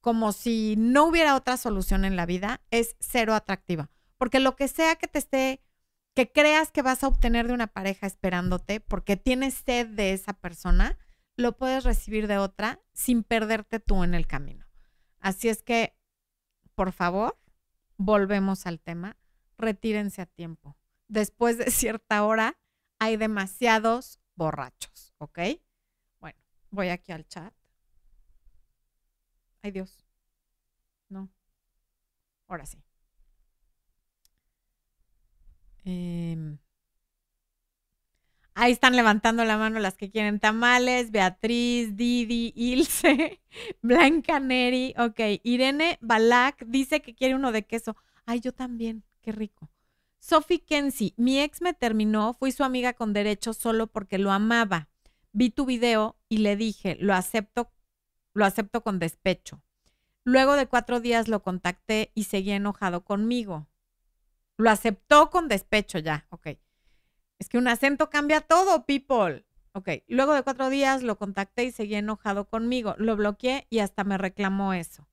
[0.00, 3.90] como si no hubiera otra solución en la vida, es cero atractiva.
[4.16, 5.62] Porque lo que sea que te esté,
[6.14, 10.32] que creas que vas a obtener de una pareja esperándote, porque tienes sed de esa
[10.32, 10.98] persona,
[11.36, 14.66] lo puedes recibir de otra sin perderte tú en el camino.
[15.20, 15.96] Así es que,
[16.74, 17.38] por favor,
[17.96, 19.16] volvemos al tema
[19.58, 20.76] retírense a tiempo.
[21.08, 22.58] Después de cierta hora
[22.98, 25.38] hay demasiados borrachos, ¿ok?
[26.20, 26.38] Bueno,
[26.70, 27.52] voy aquí al chat.
[29.62, 30.04] Ay Dios.
[31.08, 31.28] No.
[32.48, 32.78] Ahora sí.
[35.84, 36.58] Em,
[38.54, 41.10] ahí están levantando la mano las que quieren tamales.
[41.10, 43.40] Beatriz, Didi, Ilse,
[43.82, 44.94] Blanca Neri.
[44.98, 47.96] Ok, Irene Balak dice que quiere uno de queso.
[48.26, 49.70] Ay, yo también qué rico.
[50.18, 54.88] Sophie Kenzie, mi ex me terminó, fui su amiga con derecho solo porque lo amaba.
[55.32, 57.70] Vi tu video y le dije, lo acepto,
[58.34, 59.62] lo acepto con despecho.
[60.24, 63.68] Luego de cuatro días lo contacté y seguía enojado conmigo.
[64.56, 66.48] Lo aceptó con despecho ya, ok.
[67.38, 69.46] Es que un acento cambia todo, people.
[69.72, 72.94] Ok, luego de cuatro días lo contacté y seguía enojado conmigo.
[72.98, 75.06] Lo bloqueé y hasta me reclamó eso.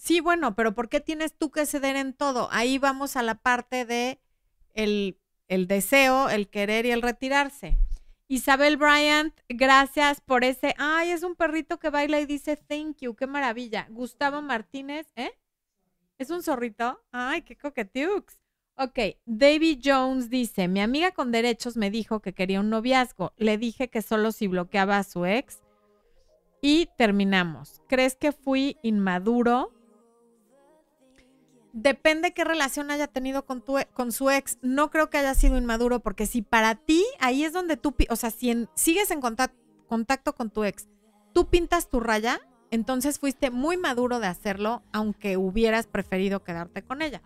[0.00, 2.48] Sí, bueno, pero ¿por qué tienes tú que ceder en todo?
[2.52, 4.18] Ahí vamos a la parte de
[4.72, 7.76] el, el deseo, el querer y el retirarse.
[8.26, 10.74] Isabel Bryant, gracias por ese.
[10.78, 13.88] Ay, es un perrito que baila y dice thank you, qué maravilla.
[13.90, 15.32] Gustavo Martínez, ¿eh?
[16.16, 16.98] ¿Es un zorrito?
[17.12, 18.40] Ay, qué coquetiux.
[18.76, 23.34] Ok, David Jones dice, mi amiga con derechos me dijo que quería un noviazgo.
[23.36, 25.60] Le dije que solo si bloqueaba a su ex
[26.62, 27.82] y terminamos.
[27.86, 29.74] ¿Crees que fui inmaduro?
[31.82, 34.58] Depende qué relación haya tenido con, tu, con su ex.
[34.62, 38.16] No creo que haya sido inmaduro, porque si para ti, ahí es donde tú, o
[38.16, 40.88] sea, si sigues en contacto, contacto con tu ex,
[41.32, 47.02] tú pintas tu raya, entonces fuiste muy maduro de hacerlo, aunque hubieras preferido quedarte con
[47.02, 47.22] ella.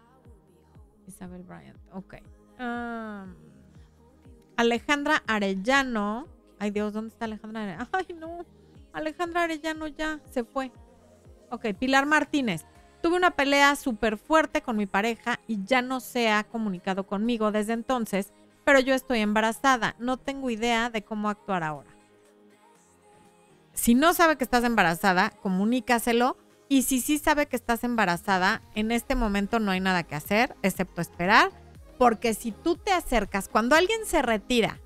[1.06, 2.14] Isabel Bryant, ok.
[4.56, 6.28] Alejandra Arellano.
[6.58, 7.88] Ay Dios, ¿dónde está Alejandra Arellano?
[7.92, 8.46] Ay no,
[8.92, 10.72] Alejandra Arellano ya se fue.
[11.50, 12.64] Ok, Pilar Martínez.
[13.04, 17.52] Tuve una pelea súper fuerte con mi pareja y ya no se ha comunicado conmigo
[17.52, 18.32] desde entonces,
[18.64, 19.94] pero yo estoy embarazada.
[19.98, 21.90] No tengo idea de cómo actuar ahora.
[23.74, 26.38] Si no sabe que estás embarazada, comunícaselo.
[26.70, 30.56] Y si sí sabe que estás embarazada, en este momento no hay nada que hacer,
[30.62, 31.50] excepto esperar.
[31.98, 34.80] Porque si tú te acercas, cuando alguien se retira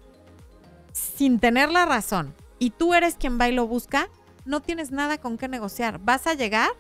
[0.91, 4.09] sin tener la razón y tú eres quien va y lo busca,
[4.45, 6.01] no tienes nada con qué negociar.
[6.01, 6.71] Vas a llegar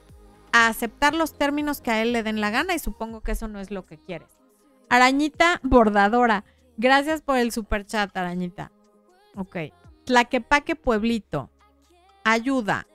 [0.53, 3.49] a aceptar los términos que a él le den la gana y supongo que eso
[3.49, 4.39] no es lo que quieres.
[4.89, 6.45] Arañita bordadora.
[6.77, 8.73] Gracias por el super chat, Arañita.
[9.37, 9.57] Ok.
[10.05, 11.51] Tlaquepaque Pueblito.
[12.25, 12.87] Ayuda.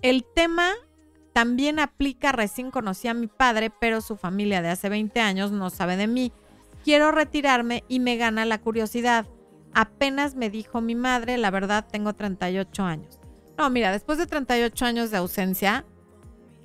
[0.00, 0.72] El tema
[1.32, 5.70] también aplica, recién conocí a mi padre, pero su familia de hace 20 años no
[5.70, 6.32] sabe de mí.
[6.84, 9.26] Quiero retirarme y me gana la curiosidad.
[9.74, 13.18] Apenas me dijo mi madre, la verdad tengo 38 años.
[13.56, 15.84] No, mira, después de 38 años de ausencia,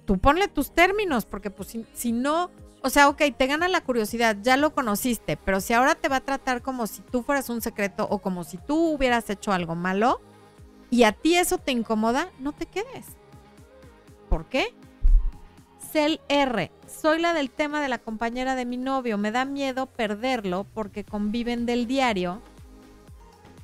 [0.07, 2.49] tú ponle tus términos, porque pues si, no,
[2.81, 6.15] o sea, ok, te gana la curiosidad, ya lo conociste, pero si ahora te va
[6.15, 9.75] a tratar como si tú fueras un secreto o como si tú hubieras hecho algo
[9.75, 10.21] malo
[10.89, 13.05] y a ti eso te incomoda, no te quedes.
[14.29, 14.73] ¿Por qué?
[15.91, 19.87] Cel R, soy la del tema de la compañera de mi novio, me da miedo
[19.87, 22.41] perderlo porque conviven del diario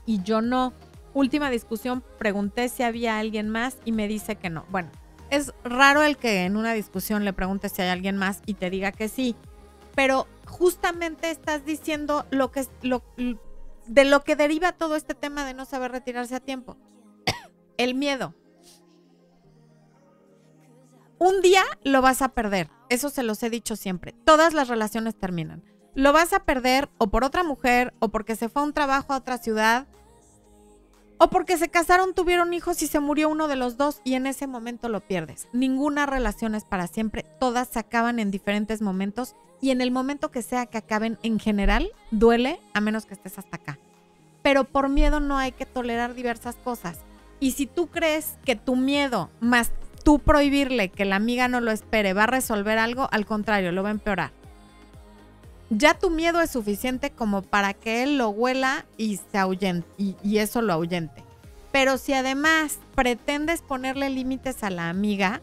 [0.05, 0.73] y yo no.
[1.13, 4.65] Última discusión, pregunté si había alguien más y me dice que no.
[4.69, 4.89] Bueno,
[5.35, 8.69] es raro el que en una discusión le preguntes si hay alguien más y te
[8.69, 9.35] diga que sí.
[9.95, 12.67] pero justamente estás diciendo lo que
[13.87, 16.77] de lo que deriva todo este tema de no saber retirarse a tiempo.
[17.77, 18.35] El miedo.
[21.17, 24.13] Un día lo vas a perder, eso se los he dicho siempre.
[24.25, 25.63] Todas las relaciones terminan.
[25.95, 29.13] Lo vas a perder o por otra mujer, o porque se fue a un trabajo
[29.13, 29.87] a otra ciudad,
[31.23, 34.27] o porque se casaron, tuvieron hijos y se murió uno de los dos y en
[34.27, 35.47] ese momento lo pierdes.
[35.53, 40.31] Ninguna relación es para siempre, todas se acaban en diferentes momentos y en el momento
[40.31, 43.79] que sea que acaben en general, duele a menos que estés hasta acá.
[44.41, 46.99] Pero por miedo no hay que tolerar diversas cosas.
[47.39, 49.71] Y si tú crees que tu miedo más
[50.03, 53.81] tú prohibirle que la amiga no lo espere va a resolver algo, al contrario, lo
[53.81, 54.31] va a empeorar.
[55.69, 60.37] Ya tu miedo es suficiente como para que él lo huela y se ahuyente, y,
[60.37, 61.23] eso lo ahuyente.
[61.71, 65.41] Pero si además pretendes ponerle límites a la amiga,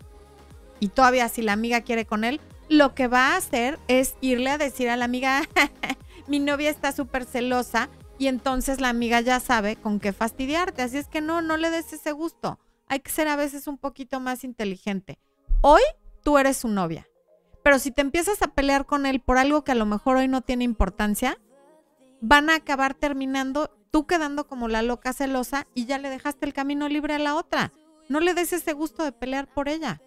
[0.78, 4.50] y todavía si la amiga quiere con él, lo que va a hacer es irle
[4.50, 5.42] a decir a la amiga,
[6.28, 10.82] mi novia está súper celosa y entonces la amiga ya sabe con qué fastidiarte.
[10.82, 12.60] Así es que no, no le des ese gusto.
[12.86, 15.18] Hay que ser a veces un poquito más inteligente.
[15.62, 15.82] Hoy
[16.22, 17.08] tú eres su novia,
[17.62, 20.28] pero si te empiezas a pelear con él por algo que a lo mejor hoy
[20.28, 21.38] no tiene importancia,
[22.20, 26.52] van a acabar terminando tú quedando como la loca celosa y ya le dejaste el
[26.52, 27.72] camino libre a la otra.
[28.08, 30.00] No le des ese gusto de pelear por ella.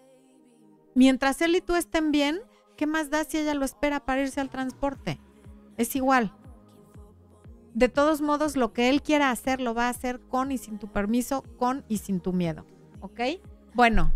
[0.94, 2.40] Mientras él y tú estén bien,
[2.76, 5.20] ¿Qué más da si ella lo espera para irse al transporte?
[5.76, 6.34] Es igual.
[7.72, 10.78] De todos modos, lo que él quiera hacer, lo va a hacer con y sin
[10.78, 12.66] tu permiso, con y sin tu miedo.
[13.00, 13.20] ¿Ok?
[13.74, 14.12] Bueno,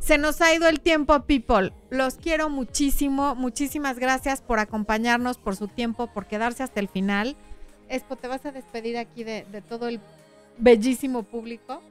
[0.00, 1.72] se nos ha ido el tiempo, people.
[1.90, 3.34] Los quiero muchísimo.
[3.34, 7.36] Muchísimas gracias por acompañarnos, por su tiempo, por quedarse hasta el final.
[7.88, 10.00] Espo, ¿te vas a despedir aquí de, todo el
[10.58, 11.82] bellísimo público?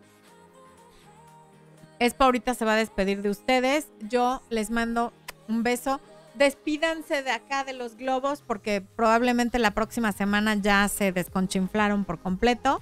[2.00, 3.88] Espo ahorita se va a despedir de ustedes.
[4.02, 5.12] Yo les mando
[5.48, 6.00] un beso.
[6.36, 12.20] Despídanse de acá de los globos porque probablemente la próxima semana ya se desconchinflaron por
[12.20, 12.82] completo.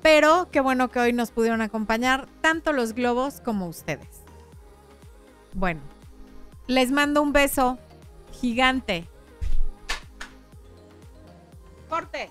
[0.00, 4.21] Pero qué bueno que hoy nos pudieron acompañar tanto los globos como ustedes.
[5.54, 5.80] Bueno,
[6.66, 7.78] les mando un beso
[8.32, 9.06] gigante.
[11.88, 12.30] Corte.